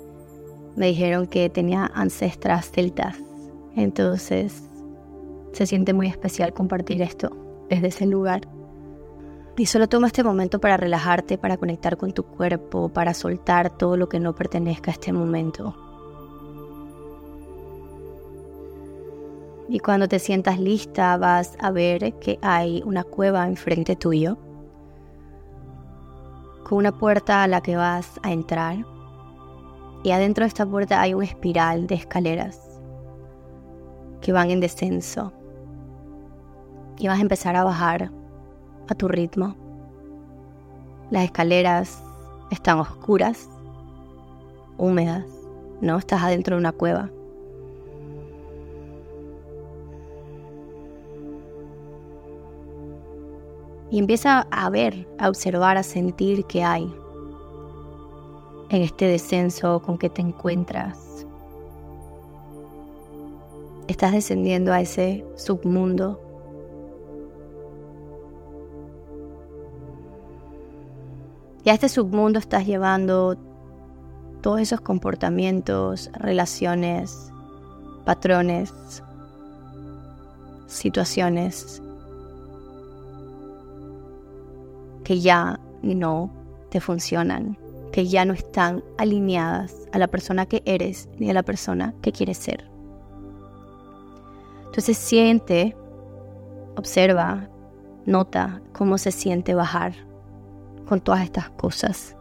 me 0.74 0.88
dijeron 0.88 1.26
que 1.26 1.48
tenía 1.48 1.90
ancestras 1.94 2.70
celtas. 2.70 3.16
Entonces, 3.76 4.64
se 5.52 5.66
siente 5.66 5.92
muy 5.92 6.08
especial 6.08 6.52
compartir 6.52 7.00
esto 7.00 7.30
desde 7.68 7.88
ese 7.88 8.06
lugar. 8.06 8.42
Y 9.58 9.64
solo 9.64 9.88
toma 9.88 10.08
este 10.08 10.22
momento 10.22 10.60
para 10.60 10.76
relajarte, 10.76 11.38
para 11.38 11.56
conectar 11.56 11.96
con 11.96 12.12
tu 12.12 12.24
cuerpo, 12.24 12.90
para 12.90 13.14
soltar 13.14 13.70
todo 13.70 13.96
lo 13.96 14.06
que 14.06 14.20
no 14.20 14.34
pertenezca 14.34 14.90
a 14.90 14.94
este 14.94 15.14
momento. 15.14 15.74
Y 19.68 19.78
cuando 19.78 20.08
te 20.08 20.18
sientas 20.18 20.60
lista 20.60 21.16
vas 21.16 21.56
a 21.58 21.70
ver 21.70 22.12
que 22.18 22.38
hay 22.42 22.82
una 22.84 23.02
cueva 23.02 23.46
enfrente 23.48 23.96
tuyo, 23.96 24.36
con 26.64 26.78
una 26.78 26.92
puerta 26.92 27.42
a 27.42 27.48
la 27.48 27.62
que 27.62 27.76
vas 27.76 28.20
a 28.22 28.32
entrar. 28.32 28.84
Y 30.04 30.10
adentro 30.10 30.44
de 30.44 30.48
esta 30.48 30.66
puerta 30.66 31.00
hay 31.00 31.14
una 31.14 31.24
espiral 31.24 31.86
de 31.86 31.94
escaleras 31.94 32.60
que 34.20 34.32
van 34.32 34.50
en 34.50 34.60
descenso. 34.60 35.32
Y 36.98 37.08
vas 37.08 37.18
a 37.18 37.22
empezar 37.22 37.56
a 37.56 37.64
bajar 37.64 38.10
a 38.88 38.94
tu 38.94 39.08
ritmo. 39.08 39.54
Las 41.10 41.24
escaleras 41.24 42.02
están 42.50 42.78
oscuras, 42.78 43.48
húmedas, 44.78 45.24
¿no? 45.80 45.98
Estás 45.98 46.22
adentro 46.22 46.56
de 46.56 46.60
una 46.60 46.72
cueva. 46.72 47.10
Y 53.90 53.98
empieza 53.98 54.46
a 54.50 54.68
ver, 54.68 55.06
a 55.18 55.28
observar, 55.28 55.76
a 55.76 55.82
sentir 55.82 56.44
qué 56.46 56.64
hay 56.64 56.92
en 58.68 58.82
este 58.82 59.06
descenso 59.06 59.80
con 59.80 59.96
que 59.96 60.10
te 60.10 60.22
encuentras. 60.22 61.26
Estás 63.86 64.12
descendiendo 64.12 64.72
a 64.72 64.80
ese 64.80 65.24
submundo. 65.36 66.20
Y 71.66 71.70
a 71.70 71.74
este 71.74 71.88
submundo 71.88 72.38
estás 72.38 72.64
llevando 72.64 73.36
todos 74.40 74.60
esos 74.60 74.80
comportamientos, 74.80 76.08
relaciones, 76.14 77.32
patrones, 78.04 78.72
situaciones 80.68 81.82
que 85.02 85.18
ya 85.18 85.58
no 85.82 86.30
te 86.70 86.80
funcionan, 86.80 87.58
que 87.90 88.06
ya 88.06 88.24
no 88.24 88.32
están 88.32 88.84
alineadas 88.96 89.74
a 89.90 89.98
la 89.98 90.06
persona 90.06 90.46
que 90.46 90.62
eres 90.66 91.08
ni 91.18 91.30
a 91.30 91.34
la 91.34 91.42
persona 91.42 91.94
que 92.00 92.12
quieres 92.12 92.38
ser. 92.38 92.70
Entonces 94.66 94.96
siente, 94.96 95.76
observa, 96.76 97.48
nota 98.04 98.62
cómo 98.72 98.98
se 98.98 99.10
siente 99.10 99.52
bajar 99.56 100.06
con 100.88 101.00
todas 101.00 101.22
estas 101.22 101.50
cosas. 101.50 102.16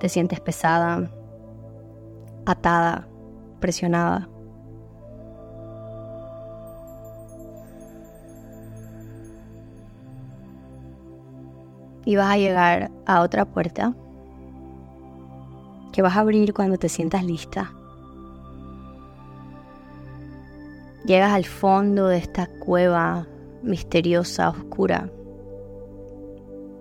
Te 0.00 0.08
sientes 0.08 0.40
pesada, 0.40 1.10
atada, 2.46 3.06
presionada. 3.60 4.28
y 12.08 12.16
vas 12.16 12.30
a 12.30 12.38
llegar 12.38 12.90
a 13.04 13.20
otra 13.20 13.44
puerta 13.44 13.92
que 15.92 16.00
vas 16.00 16.16
a 16.16 16.20
abrir 16.20 16.54
cuando 16.54 16.78
te 16.78 16.88
sientas 16.88 17.22
lista. 17.22 17.70
Llegas 21.04 21.32
al 21.32 21.44
fondo 21.44 22.06
de 22.06 22.16
esta 22.16 22.46
cueva 22.46 23.26
misteriosa, 23.62 24.48
oscura, 24.48 25.10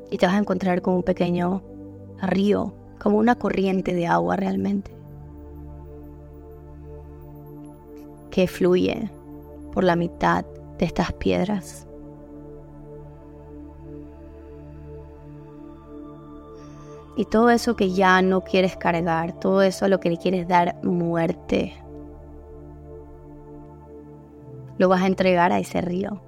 y 0.09 0.17
te 0.17 0.25
vas 0.25 0.35
a 0.35 0.39
encontrar 0.39 0.81
con 0.81 0.95
un 0.95 1.03
pequeño 1.03 1.61
río, 2.21 2.73
como 2.99 3.17
una 3.17 3.35
corriente 3.35 3.93
de 3.93 4.07
agua 4.07 4.35
realmente, 4.35 4.91
que 8.31 8.47
fluye 8.47 9.11
por 9.71 9.83
la 9.83 9.95
mitad 9.95 10.45
de 10.77 10.85
estas 10.85 11.13
piedras. 11.13 11.87
Y 17.15 17.25
todo 17.25 17.49
eso 17.49 17.75
que 17.75 17.91
ya 17.91 18.21
no 18.21 18.41
quieres 18.41 18.77
cargar, 18.77 19.39
todo 19.39 19.63
eso 19.63 19.85
a 19.85 19.87
lo 19.87 19.99
que 19.99 20.11
le 20.11 20.17
quieres 20.17 20.47
dar 20.47 20.79
muerte, 20.83 21.73
lo 24.77 24.87
vas 24.87 25.01
a 25.01 25.07
entregar 25.07 25.51
a 25.51 25.57
ese 25.57 25.81
río. 25.81 26.21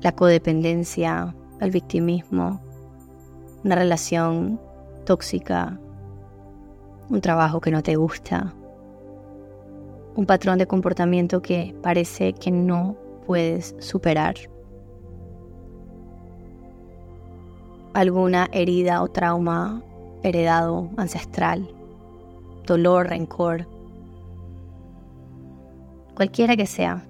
La 0.00 0.12
codependencia, 0.12 1.34
el 1.60 1.70
victimismo, 1.70 2.60
una 3.64 3.74
relación 3.74 4.60
tóxica, 5.04 5.78
un 7.08 7.20
trabajo 7.20 7.60
que 7.60 7.70
no 7.70 7.82
te 7.82 7.96
gusta, 7.96 8.54
un 10.14 10.26
patrón 10.26 10.58
de 10.58 10.66
comportamiento 10.66 11.42
que 11.42 11.74
parece 11.82 12.32
que 12.32 12.50
no 12.50 12.96
puedes 13.26 13.74
superar. 13.78 14.36
alguna 17.96 18.48
herida 18.52 19.02
o 19.02 19.08
trauma 19.08 19.82
heredado 20.22 20.90
ancestral, 20.98 21.66
dolor, 22.66 23.08
rencor, 23.08 23.66
cualquiera 26.14 26.56
que 26.56 26.66
sea. 26.66 27.02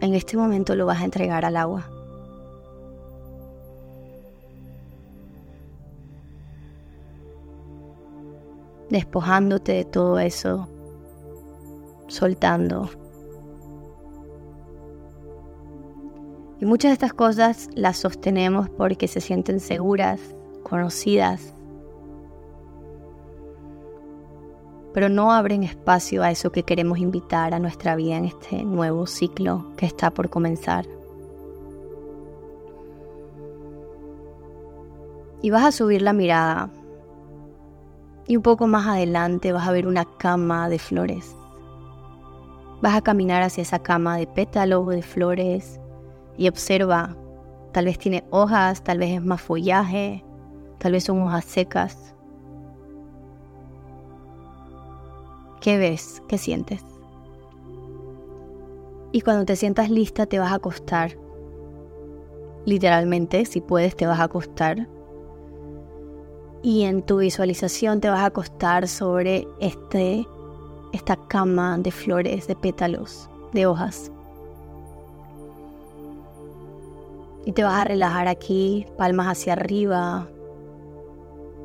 En 0.00 0.14
este 0.14 0.36
momento 0.36 0.74
lo 0.74 0.86
vas 0.86 1.00
a 1.00 1.04
entregar 1.04 1.44
al 1.44 1.56
agua. 1.56 1.90
Despojándote 8.90 9.72
de 9.72 9.84
todo 9.84 10.18
eso, 10.18 10.66
soltando 12.06 12.88
Y 16.60 16.66
muchas 16.66 16.90
de 16.90 16.94
estas 16.94 17.12
cosas 17.12 17.68
las 17.74 17.98
sostenemos 17.98 18.68
porque 18.68 19.06
se 19.06 19.20
sienten 19.20 19.60
seguras, 19.60 20.20
conocidas, 20.64 21.54
pero 24.98 25.08
no 25.08 25.32
abren 25.32 25.62
espacio 25.62 26.24
a 26.24 26.32
eso 26.32 26.50
que 26.50 26.64
queremos 26.64 26.98
invitar 26.98 27.54
a 27.54 27.60
nuestra 27.60 27.94
vida 27.94 28.16
en 28.16 28.24
este 28.24 28.64
nuevo 28.64 29.06
ciclo 29.06 29.64
que 29.76 29.86
está 29.86 30.10
por 30.10 30.28
comenzar. 30.28 30.86
Y 35.40 35.50
vas 35.50 35.66
a 35.66 35.70
subir 35.70 36.02
la 36.02 36.12
mirada 36.12 36.70
y 38.26 38.34
un 38.34 38.42
poco 38.42 38.66
más 38.66 38.88
adelante 38.88 39.52
vas 39.52 39.68
a 39.68 39.70
ver 39.70 39.86
una 39.86 40.04
cama 40.04 40.68
de 40.68 40.80
flores. 40.80 41.32
Vas 42.82 42.96
a 42.96 43.02
caminar 43.02 43.44
hacia 43.44 43.62
esa 43.62 43.78
cama 43.78 44.16
de 44.16 44.26
pétalos 44.26 44.88
de 44.88 45.02
flores 45.02 45.78
y 46.36 46.48
observa, 46.48 47.14
tal 47.70 47.84
vez 47.84 48.00
tiene 48.00 48.24
hojas, 48.30 48.82
tal 48.82 48.98
vez 48.98 49.10
es 49.10 49.24
más 49.24 49.40
follaje, 49.40 50.24
tal 50.78 50.90
vez 50.90 51.04
son 51.04 51.22
hojas 51.22 51.44
secas. 51.44 52.16
¿Qué 55.60 55.76
ves? 55.76 56.22
¿Qué 56.28 56.38
sientes? 56.38 56.84
Y 59.10 59.22
cuando 59.22 59.44
te 59.44 59.56
sientas 59.56 59.90
lista 59.90 60.26
te 60.26 60.38
vas 60.38 60.52
a 60.52 60.56
acostar. 60.56 61.16
Literalmente, 62.64 63.44
si 63.44 63.60
puedes, 63.60 63.96
te 63.96 64.06
vas 64.06 64.20
a 64.20 64.24
acostar. 64.24 64.86
Y 66.62 66.82
en 66.82 67.02
tu 67.02 67.18
visualización 67.18 68.00
te 68.00 68.10
vas 68.10 68.20
a 68.20 68.26
acostar 68.26 68.86
sobre 68.86 69.48
este, 69.60 70.26
esta 70.92 71.16
cama 71.16 71.78
de 71.78 71.90
flores, 71.90 72.46
de 72.46 72.54
pétalos, 72.54 73.28
de 73.52 73.66
hojas. 73.66 74.12
Y 77.46 77.52
te 77.52 77.64
vas 77.64 77.80
a 77.80 77.84
relajar 77.84 78.28
aquí, 78.28 78.86
palmas 78.98 79.28
hacia 79.28 79.54
arriba. 79.54 80.28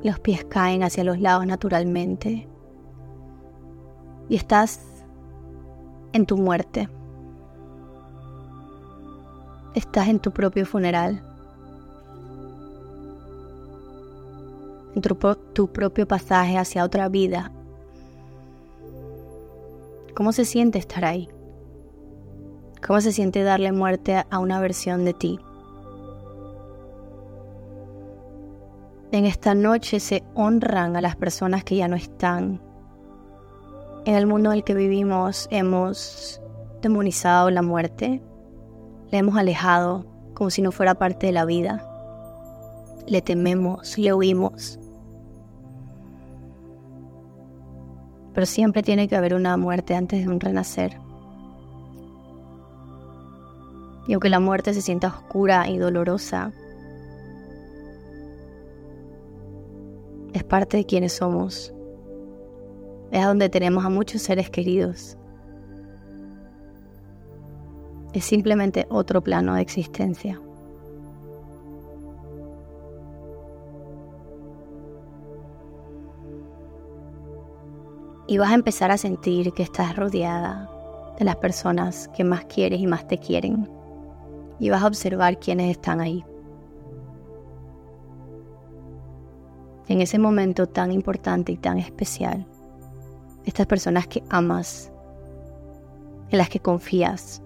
Los 0.01 0.19
pies 0.19 0.45
caen 0.45 0.84
hacia 0.84 1.03
los 1.03 1.19
lados 1.19 1.45
naturalmente. 1.45 2.47
Y 4.34 4.38
estás 4.38 4.80
en 6.12 6.26
tu 6.26 6.38
muerte. 6.38 6.89
Estás 9.76 10.08
en 10.08 10.17
tu 10.17 10.32
propio 10.32 10.65
funeral. 10.65 11.22
En 14.96 15.04
tu, 15.04 15.15
tu 15.54 15.67
propio 15.67 16.08
pasaje 16.08 16.58
hacia 16.58 16.84
otra 16.84 17.10
vida. 17.10 17.52
¿Cómo 20.15 20.32
se 20.32 20.46
siente 20.46 20.80
estar 20.80 21.06
ahí? 21.06 21.30
¿Cómo 22.88 23.02
se 23.02 23.12
siente 23.12 23.43
darle 23.43 23.72
muerte 23.72 24.26
a 24.28 24.39
una 24.39 24.60
versión 24.60 25.06
de 25.06 25.13
ti? 25.13 25.39
En 29.12 29.26
esta 29.26 29.54
noche 29.54 30.00
se 30.00 30.24
honran 30.34 30.96
a 30.96 31.02
las 31.02 31.15
personas 31.15 31.63
que 31.63 31.76
ya 31.76 31.88
no 31.88 31.96
están. 31.96 32.72
En 34.06 34.16
el 34.16 34.28
mundo 34.28 34.52
en 34.52 34.58
el 34.58 34.63
que 34.66 34.74
vivimos 34.74 35.48
hemos 35.50 36.42
demonizado 36.82 37.50
la 37.50 37.62
muerte, 37.62 38.22
le 39.12 39.18
hemos 39.18 39.38
alejado 39.38 40.06
como 40.34 40.50
si 40.50 40.62
no 40.62 40.74
fuera 40.74 40.96
parte 40.96 41.28
de 41.28 41.32
la 41.32 41.46
vida. 41.46 41.88
Le 43.08 43.22
tememos, 43.22 43.98
le 43.98 44.13
huimos. 44.13 44.78
Pero 48.34 48.46
siempre 48.46 48.84
tiene 48.84 49.08
que 49.08 49.16
haber 49.16 49.36
una 49.36 49.56
muerte 49.56 49.96
antes 49.96 50.26
de 50.26 50.30
un 50.30 50.42
renacer. 50.42 50.98
Y 54.06 54.13
aunque 54.13 54.30
la 54.30 54.42
muerte 54.42 54.74
se 54.74 54.82
sienta 54.82 55.08
oscura 55.08 55.70
y 55.70 55.78
dolorosa, 55.78 56.52
es 60.34 60.44
parte 60.44 60.76
de 60.76 60.86
quienes 60.86 61.13
somos. 61.13 61.74
Es 63.13 63.23
donde 63.23 63.47
tenemos 63.47 63.86
a 63.86 63.89
muchos 63.89 64.23
seres 64.23 64.49
queridos. 64.49 65.15
Es 68.12 68.26
simplemente 68.26 68.88
otro 68.89 69.21
plano 69.21 69.54
de 69.54 69.62
existencia. 69.62 70.41
Y 78.26 78.39
vas 78.39 78.49
a 78.49 78.56
empezar 78.56 78.89
a 78.89 78.97
sentir 78.97 79.54
que 79.54 79.62
estás 79.62 79.95
rodeada 79.95 80.67
de 81.19 81.26
las 81.26 81.36
personas 81.36 82.08
que 82.17 82.23
más 82.23 82.45
quieres 82.45 82.80
y 82.80 82.88
más 82.88 83.08
te 83.08 83.19
quieren 83.19 83.69
y 84.58 84.71
vas 84.71 84.82
a 84.82 84.88
observar 84.88 85.39
quiénes 85.39 85.69
están 85.69 86.02
ahí. 86.02 86.26
En 89.88 90.02
ese 90.02 90.17
momento 90.17 90.65
tan 90.65 90.91
importante 90.91 91.52
y 91.52 91.58
tan 91.58 91.78
especial, 91.78 92.47
estas 93.45 93.67
personas 93.67 94.08
que 94.08 94.23
amas, 94.29 94.91
en 96.29 96.38
las 96.38 96.49
que 96.49 96.60
confías, 96.60 97.43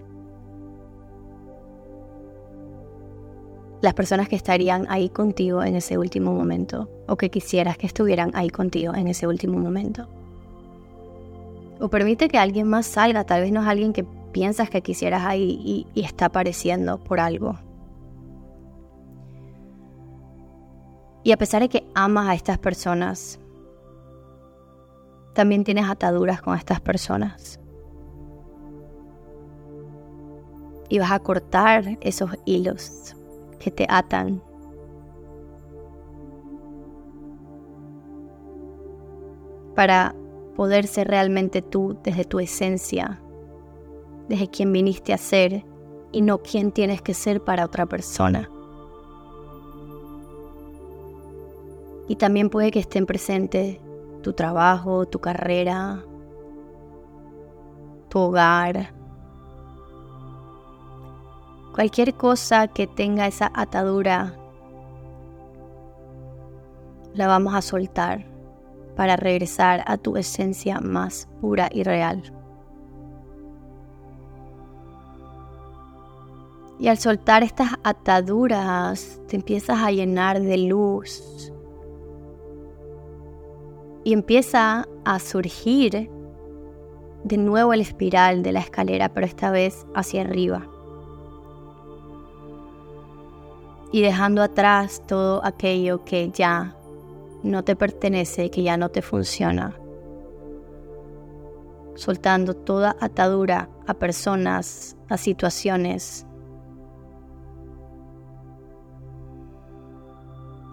las 3.80 3.94
personas 3.94 4.28
que 4.28 4.36
estarían 4.36 4.86
ahí 4.88 5.08
contigo 5.08 5.62
en 5.62 5.76
ese 5.76 5.98
último 5.98 6.32
momento 6.32 6.90
o 7.06 7.16
que 7.16 7.30
quisieras 7.30 7.78
que 7.78 7.86
estuvieran 7.86 8.32
ahí 8.34 8.50
contigo 8.50 8.94
en 8.94 9.08
ese 9.08 9.26
último 9.26 9.58
momento. 9.58 10.08
O 11.80 11.88
permite 11.88 12.28
que 12.28 12.38
alguien 12.38 12.66
más 12.66 12.86
salga, 12.86 13.24
tal 13.24 13.42
vez 13.42 13.52
no 13.52 13.62
es 13.62 13.68
alguien 13.68 13.92
que 13.92 14.04
piensas 14.32 14.68
que 14.68 14.82
quisieras 14.82 15.24
ahí 15.24 15.86
y, 15.94 16.00
está 16.00 16.26
apareciendo 16.26 16.98
por 16.98 17.20
algo. 17.20 17.56
Y 21.22 21.32
a 21.32 21.36
pesar 21.36 21.62
de 21.62 21.68
que 21.68 21.84
amas 21.94 22.28
a 22.28 22.34
estas 22.34 22.58
personas, 22.58 23.38
también 25.38 25.62
tienes 25.62 25.88
ataduras 25.88 26.42
con 26.42 26.56
estas 26.56 26.80
personas. 26.80 27.60
Y 30.88 30.98
vas 30.98 31.12
a 31.12 31.20
cortar 31.20 31.96
esos 32.00 32.32
hilos 32.44 33.14
que 33.60 33.70
te 33.70 33.86
atan. 33.88 34.42
Para 39.76 40.12
poder 40.56 40.88
ser 40.88 41.06
realmente 41.06 41.62
tú 41.62 41.96
desde 42.02 42.24
tu 42.24 42.40
esencia 42.40 43.22
desde 44.28 44.48
quien 44.48 44.72
viniste 44.72 45.12
a 45.12 45.18
ser 45.18 45.64
y 46.10 46.20
no 46.20 46.38
quién 46.38 46.72
tienes 46.72 47.00
que 47.00 47.14
ser 47.14 47.44
para 47.44 47.64
otra 47.64 47.86
persona. 47.86 48.50
Y 52.08 52.16
también 52.16 52.50
puede 52.50 52.72
que 52.72 52.80
estén 52.80 53.06
presentes 53.06 53.78
tu 54.22 54.32
trabajo, 54.32 55.06
tu 55.06 55.20
carrera, 55.20 56.02
tu 58.08 58.18
hogar, 58.18 58.92
cualquier 61.74 62.14
cosa 62.14 62.68
que 62.68 62.86
tenga 62.86 63.26
esa 63.26 63.52
atadura, 63.54 64.34
la 67.14 67.26
vamos 67.26 67.54
a 67.54 67.62
soltar 67.62 68.26
para 68.96 69.16
regresar 69.16 69.84
a 69.86 69.96
tu 69.96 70.16
esencia 70.16 70.80
más 70.80 71.28
pura 71.40 71.68
y 71.70 71.84
real. 71.84 72.22
Y 76.80 76.88
al 76.88 76.98
soltar 76.98 77.42
estas 77.42 77.70
ataduras, 77.84 79.20
te 79.28 79.36
empiezas 79.36 79.78
a 79.78 79.90
llenar 79.90 80.40
de 80.40 80.58
luz. 80.58 81.52
Y 84.08 84.14
empieza 84.14 84.88
a 85.04 85.18
surgir 85.18 86.08
de 87.24 87.36
nuevo 87.36 87.74
el 87.74 87.82
espiral 87.82 88.42
de 88.42 88.52
la 88.52 88.60
escalera, 88.60 89.10
pero 89.10 89.26
esta 89.26 89.50
vez 89.50 89.86
hacia 89.94 90.22
arriba. 90.22 90.66
Y 93.92 94.00
dejando 94.00 94.42
atrás 94.42 95.02
todo 95.06 95.44
aquello 95.44 96.06
que 96.06 96.30
ya 96.30 96.74
no 97.42 97.64
te 97.64 97.76
pertenece, 97.76 98.50
que 98.50 98.62
ya 98.62 98.78
no 98.78 98.88
te 98.88 99.02
funciona. 99.02 99.78
Soltando 101.94 102.54
toda 102.54 102.96
atadura 103.00 103.68
a 103.86 103.92
personas, 103.92 104.96
a 105.10 105.18
situaciones, 105.18 106.26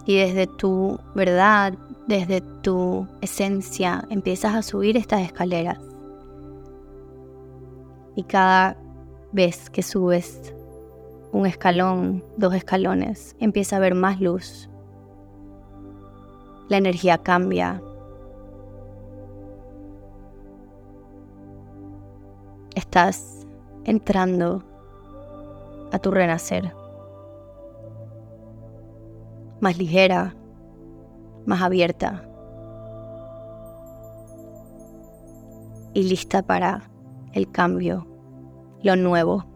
Y 0.06 0.18
desde 0.18 0.46
tu 0.46 1.00
verdad, 1.16 1.74
desde 2.06 2.40
tu 2.62 3.06
esencia, 3.20 4.04
empiezas 4.10 4.54
a 4.54 4.62
subir 4.62 4.96
estas 4.96 5.22
escaleras. 5.22 5.78
Y 8.14 8.22
cada 8.22 8.76
vez 9.32 9.68
que 9.70 9.82
subes 9.82 10.54
un 11.32 11.46
escalón, 11.46 12.24
dos 12.36 12.54
escalones, 12.54 13.36
empieza 13.38 13.76
a 13.76 13.78
haber 13.78 13.94
más 13.94 14.20
luz. 14.20 14.70
La 16.68 16.78
energía 16.78 17.18
cambia. 17.18 17.82
Estás 22.74 23.46
entrando 23.84 24.62
a 25.92 25.98
tu 25.98 26.10
renacer 26.10 26.72
más 29.60 29.78
ligera, 29.78 30.34
más 31.46 31.62
abierta 31.62 32.22
y 35.94 36.02
lista 36.02 36.42
para 36.42 36.90
el 37.32 37.50
cambio, 37.50 38.06
lo 38.82 38.96
nuevo. 38.96 39.46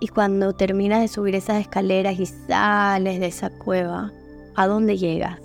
Y 0.00 0.08
cuando 0.08 0.52
terminas 0.52 1.00
de 1.00 1.08
subir 1.08 1.34
esas 1.34 1.60
escaleras 1.60 2.20
y 2.20 2.26
sales 2.26 3.20
de 3.20 3.26
esa 3.26 3.50
cueva, 3.58 4.12
¿a 4.54 4.66
dónde 4.66 4.96
llegas? 4.96 5.40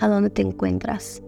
¿A 0.00 0.08
dónde 0.08 0.30
te 0.30 0.42
encuentras? 0.42 1.22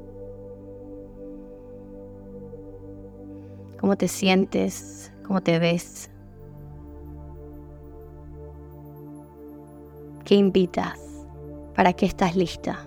¿Cómo 3.81 3.97
te 3.97 4.09
sientes? 4.09 5.13
¿Cómo 5.27 5.43
te 5.43 5.59
ves? 5.59 6.11
¿Qué 10.27 10.35
invitas? 10.35 10.99
¿Para 11.77 11.93
qué 11.93 12.05
estás 12.05 12.35
lista? 12.35 12.81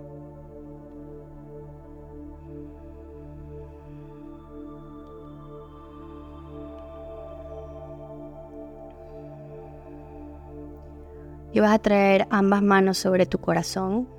Y 11.54 11.62
vas 11.62 11.72
a 11.72 11.80
traer 11.80 12.28
ambas 12.30 12.62
manos 12.62 12.98
sobre 12.98 13.26
tu 13.26 13.38
corazón. 13.38 14.10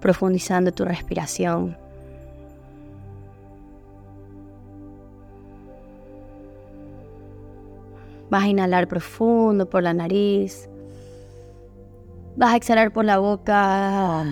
Profundizando 0.00 0.70
tu 0.70 0.84
respiración. 0.84 1.76
Vas 8.30 8.44
a 8.44 8.48
inhalar 8.48 8.86
profundo 8.86 9.68
por 9.68 9.82
la 9.82 9.92
nariz. 9.92 10.68
Vas 12.36 12.52
a 12.52 12.56
exhalar 12.56 12.92
por 12.92 13.04
la 13.04 13.18
boca. 13.18 14.24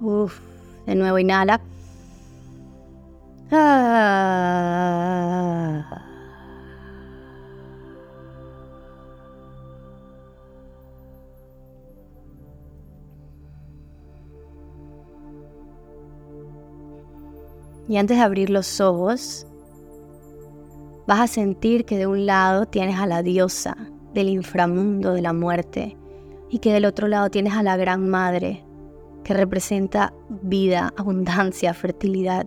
Uf, 0.00 0.40
de 0.86 0.94
nuevo 0.94 1.18
inhala. 1.18 1.60
Ah. 3.52 4.79
Y 17.90 17.96
antes 17.96 18.18
de 18.18 18.22
abrir 18.22 18.50
los 18.50 18.80
ojos, 18.80 19.48
vas 21.08 21.18
a 21.18 21.26
sentir 21.26 21.84
que 21.84 21.98
de 21.98 22.06
un 22.06 22.24
lado 22.24 22.66
tienes 22.66 23.00
a 23.00 23.06
la 23.08 23.20
diosa 23.20 23.76
del 24.14 24.28
inframundo 24.28 25.12
de 25.12 25.22
la 25.22 25.32
muerte 25.32 25.96
y 26.50 26.60
que 26.60 26.72
del 26.72 26.84
otro 26.84 27.08
lado 27.08 27.30
tienes 27.30 27.54
a 27.54 27.64
la 27.64 27.76
gran 27.76 28.08
madre 28.08 28.64
que 29.24 29.34
representa 29.34 30.14
vida, 30.28 30.94
abundancia, 30.96 31.74
fertilidad, 31.74 32.46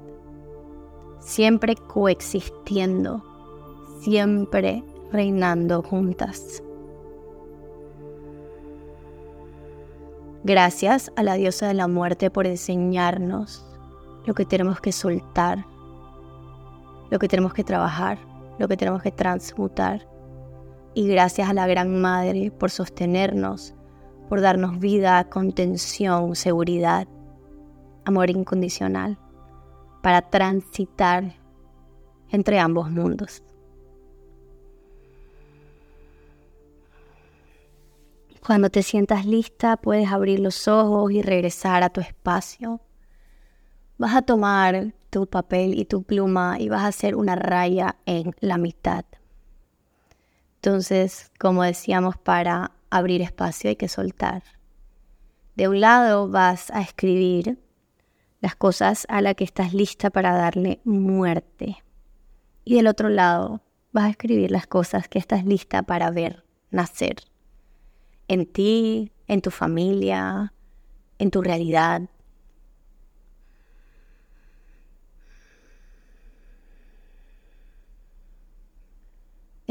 siempre 1.20 1.76
coexistiendo, 1.76 3.22
siempre 4.00 4.82
reinando 5.12 5.84
juntas. 5.84 6.64
Gracias 10.46 11.12
a 11.18 11.24
la 11.24 11.34
diosa 11.34 11.68
de 11.68 11.74
la 11.74 11.90
muerte 11.90 12.32
por 12.32 12.48
enseñarnos 12.48 13.73
lo 14.26 14.34
que 14.34 14.46
tenemos 14.46 14.80
que 14.80 14.92
soltar, 14.92 15.66
lo 17.10 17.20
que 17.20 17.28
tenemos 17.28 17.54
que 17.54 17.64
trabajar, 17.64 18.18
lo 18.60 18.68
que 18.68 18.78
tenemos 18.78 19.02
que 19.02 19.12
transmutar. 19.12 20.08
Y 20.94 21.08
gracias 21.08 21.50
a 21.50 21.54
la 21.54 21.68
Gran 21.68 22.02
Madre 22.02 22.52
por 22.52 22.72
sostenernos, 22.72 23.74
por 24.30 24.42
darnos 24.42 24.80
vida, 24.80 25.24
contención, 25.30 26.36
seguridad, 26.36 27.08
amor 28.06 28.30
incondicional, 28.30 29.18
para 30.02 30.22
transitar 30.30 31.36
entre 32.30 32.60
ambos 32.60 32.90
mundos. 32.90 33.44
Cuando 38.46 38.70
te 38.70 38.84
sientas 38.84 39.26
lista, 39.26 39.78
puedes 39.78 40.12
abrir 40.12 40.42
los 40.42 40.68
ojos 40.68 41.12
y 41.14 41.22
regresar 41.22 41.82
a 41.82 41.90
tu 41.90 42.02
espacio. 42.02 42.82
Vas 43.98 44.16
a 44.16 44.22
tomar 44.22 44.94
tu 45.10 45.28
papel 45.28 45.78
y 45.78 45.86
tu 45.86 46.04
pluma 46.04 46.58
y 46.60 46.70
vas 46.70 46.84
a 46.84 46.88
hacer 46.88 47.16
una 47.16 47.36
raya 47.36 47.98
en 48.06 48.36
la 48.40 48.58
mitad. 48.58 49.06
Entonces, 50.56 51.32
como 51.40 51.64
decíamos, 51.64 52.18
para 52.18 52.72
abrir 52.90 53.22
espacio 53.22 53.70
hay 53.70 53.76
que 53.76 53.88
soltar. 53.88 54.44
De 55.56 55.68
un 55.68 55.82
lado 55.82 56.30
vas 56.30 56.72
a 56.72 56.82
escribir 56.82 57.60
las 58.42 58.56
cosas 58.56 59.06
a 59.10 59.22
las 59.22 59.36
que 59.36 59.44
estás 59.44 59.74
lista 59.74 60.10
para 60.10 60.34
darle 60.34 60.82
muerte. 60.84 61.84
Y 62.66 62.76
del 62.76 62.88
otro 62.88 63.10
lado 63.10 63.62
vas 63.92 64.06
a 64.06 64.10
escribir 64.10 64.52
las 64.52 64.68
cosas 64.68 65.08
que 65.08 65.20
estás 65.20 65.46
lista 65.46 65.84
para 65.84 66.10
ver 66.12 66.44
nacer 66.72 67.18
en 68.28 68.46
ti, 68.46 69.12
en 69.28 69.42
tu 69.42 69.52
familia, 69.52 70.54
en 71.20 71.32
tu 71.32 71.42
realidad. 71.42 72.02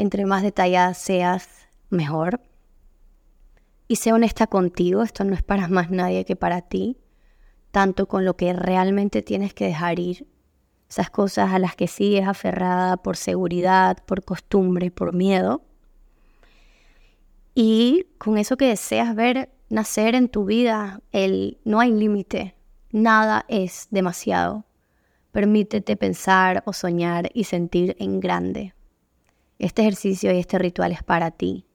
Entre 0.03 0.25
más 0.25 0.43
detallada 0.43 0.93
seas, 0.95 1.47
mejor. 1.89 2.41
Y 3.87 3.95
sé 3.95 4.11
honesta 4.11 4.47
contigo, 4.47 5.01
esto 5.01 5.23
no 5.23 5.33
es 5.33 5.43
para 5.43 5.69
más 5.69 5.91
nadie 5.91 6.25
que 6.25 6.35
para 6.35 6.61
ti, 6.61 6.97
tanto 7.71 8.05
con 8.05 8.25
lo 8.25 8.35
que 8.35 8.51
realmente 8.51 9.21
tienes 9.21 9.53
que 9.53 9.63
dejar 9.63 9.99
ir, 9.99 10.27
esas 10.89 11.09
cosas 11.09 11.53
a 11.53 11.57
las 11.57 11.77
que 11.77 11.87
sigues 11.87 12.27
aferrada 12.27 12.97
por 12.97 13.15
seguridad, 13.15 14.03
por 14.05 14.25
costumbre, 14.25 14.91
por 14.91 15.13
miedo, 15.13 15.63
y 17.55 18.07
con 18.17 18.37
eso 18.37 18.57
que 18.57 18.67
deseas 18.67 19.15
ver 19.15 19.53
nacer 19.69 20.15
en 20.15 20.27
tu 20.27 20.43
vida, 20.43 20.99
el 21.13 21.59
no 21.63 21.79
hay 21.79 21.93
límite, 21.93 22.57
nada 22.91 23.45
es 23.47 23.87
demasiado. 23.89 24.65
Permítete 25.31 25.95
pensar 25.95 26.61
o 26.65 26.73
soñar 26.73 27.29
y 27.33 27.45
sentir 27.45 27.95
en 27.99 28.19
grande. 28.19 28.73
Este 29.63 29.83
ejercicio 29.83 30.33
y 30.33 30.39
este 30.39 30.59
ritual 30.59 30.91
es 30.91 31.03
para 31.03 31.31
ti, 31.31 31.65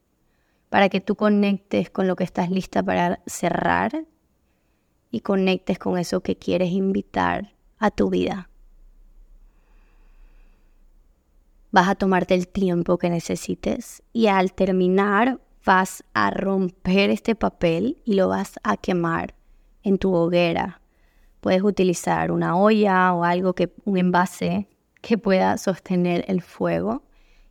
para 0.69 0.91
que 0.91 1.01
tú 1.01 1.17
conectes 1.17 1.89
con 1.89 2.07
lo 2.07 2.17
que 2.17 2.25
estás 2.25 2.51
lista 2.51 2.83
para 2.83 3.23
cerrar 3.25 4.05
y 5.11 5.21
conectes 5.21 5.79
con 5.79 5.97
eso 5.97 6.21
que 6.21 6.37
quieres 6.37 6.71
invitar 6.71 7.55
a 7.79 7.91
tu 7.91 8.11
vida. 8.11 8.51
Vas 11.71 11.89
a 11.89 11.95
tomarte 11.95 12.35
el 12.35 12.47
tiempo 12.47 12.99
que 12.99 13.09
necesites 13.09 14.03
y 14.13 14.27
al 14.27 14.53
terminar 14.53 15.41
vas 15.65 16.05
a 16.13 16.31
romper 16.31 17.09
este 17.09 17.37
papel 17.37 17.97
y 18.05 18.17
lo 18.17 18.29
vas 18.29 18.61
a 18.65 18.77
quemar 18.77 19.35
en 19.83 19.97
tu 19.97 20.13
hoguera. 20.13 20.83
Puedes 21.41 21.63
utilizar 21.63 22.33
una 22.33 22.55
olla 22.55 23.15
o 23.15 23.25
algo 23.25 23.55
que 23.55 23.73
un 23.87 23.97
envase 23.97 24.69
que 25.01 25.17
pueda 25.17 25.57
sostener 25.57 26.27
el 26.29 26.43
fuego 26.43 27.08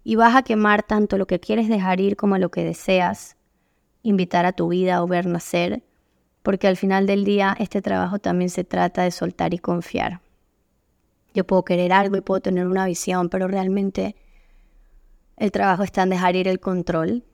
y 0.08 0.16
vas 0.16 0.38
a 0.38 0.44
quemar 0.44 0.84
tanto 0.84 1.18
lo 1.18 1.28
que 1.28 1.42
quieres 1.42 1.68
dejar 1.68 2.00
ir 2.00 2.16
como 2.16 2.38
lo 2.38 2.50
que 2.50 2.64
deseas 2.64 3.36
invitar 4.04 4.46
a 4.46 4.54
tu 4.54 4.70
vida 4.70 5.04
o 5.04 5.08
ver 5.08 5.26
nacer, 5.26 5.84
porque 6.44 6.70
al 6.70 6.78
final 6.78 7.06
del 7.08 7.26
día 7.26 7.54
este 7.60 7.82
trabajo 7.82 8.18
también 8.18 8.50
se 8.50 8.64
trata 8.64 9.04
de 9.04 9.12
soltar 9.12 9.54
y 9.54 9.58
confiar. 9.58 10.22
Yo 11.34 11.46
puedo 11.46 11.66
querer 11.66 11.92
algo 11.92 12.16
y 12.16 12.22
puedo 12.22 12.40
tener 12.40 12.68
una 12.68 12.86
visión, 12.86 13.28
pero 13.28 13.50
realmente 13.50 14.16
el 15.36 15.52
trabajo 15.52 15.84
está 15.84 16.04
en 16.04 16.12
dejar 16.12 16.38
ir 16.38 16.48
el 16.48 16.62
control 16.62 17.26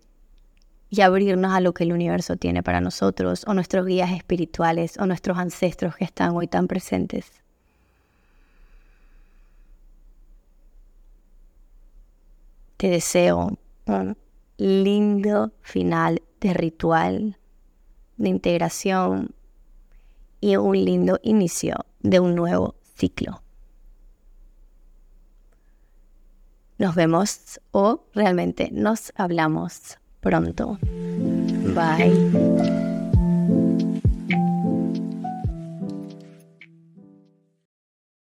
y 0.90 1.02
abrirnos 1.02 1.54
a 1.54 1.60
lo 1.60 1.76
que 1.76 1.84
el 1.84 1.94
universo 1.94 2.38
tiene 2.38 2.64
para 2.64 2.82
nosotros, 2.82 3.44
o 3.46 3.54
nuestros 3.54 3.86
guías 3.86 4.12
espirituales, 4.12 4.98
o 4.98 5.06
nuestros 5.06 5.38
ancestros 5.38 5.96
que 5.96 6.06
están 6.06 6.36
hoy 6.36 6.48
tan 6.48 6.66
presentes. 6.66 7.43
Te 12.84 12.90
deseo 12.90 13.58
un 13.86 14.18
lindo 14.58 15.54
final 15.62 16.22
de 16.42 16.54
ritual, 16.54 17.38
de 18.18 18.28
integración 18.28 19.34
y 20.42 20.58
un 20.58 20.76
lindo 20.76 21.18
inicio 21.24 21.86
de 22.02 22.20
un 22.20 22.36
nuevo 22.36 22.76
ciclo. 22.94 23.42
Nos 26.78 26.94
vemos 26.94 27.62
o 27.72 28.04
realmente 28.14 28.68
nos 28.74 29.14
hablamos 29.16 29.98
pronto. 30.20 30.78
Bye. 30.82 32.92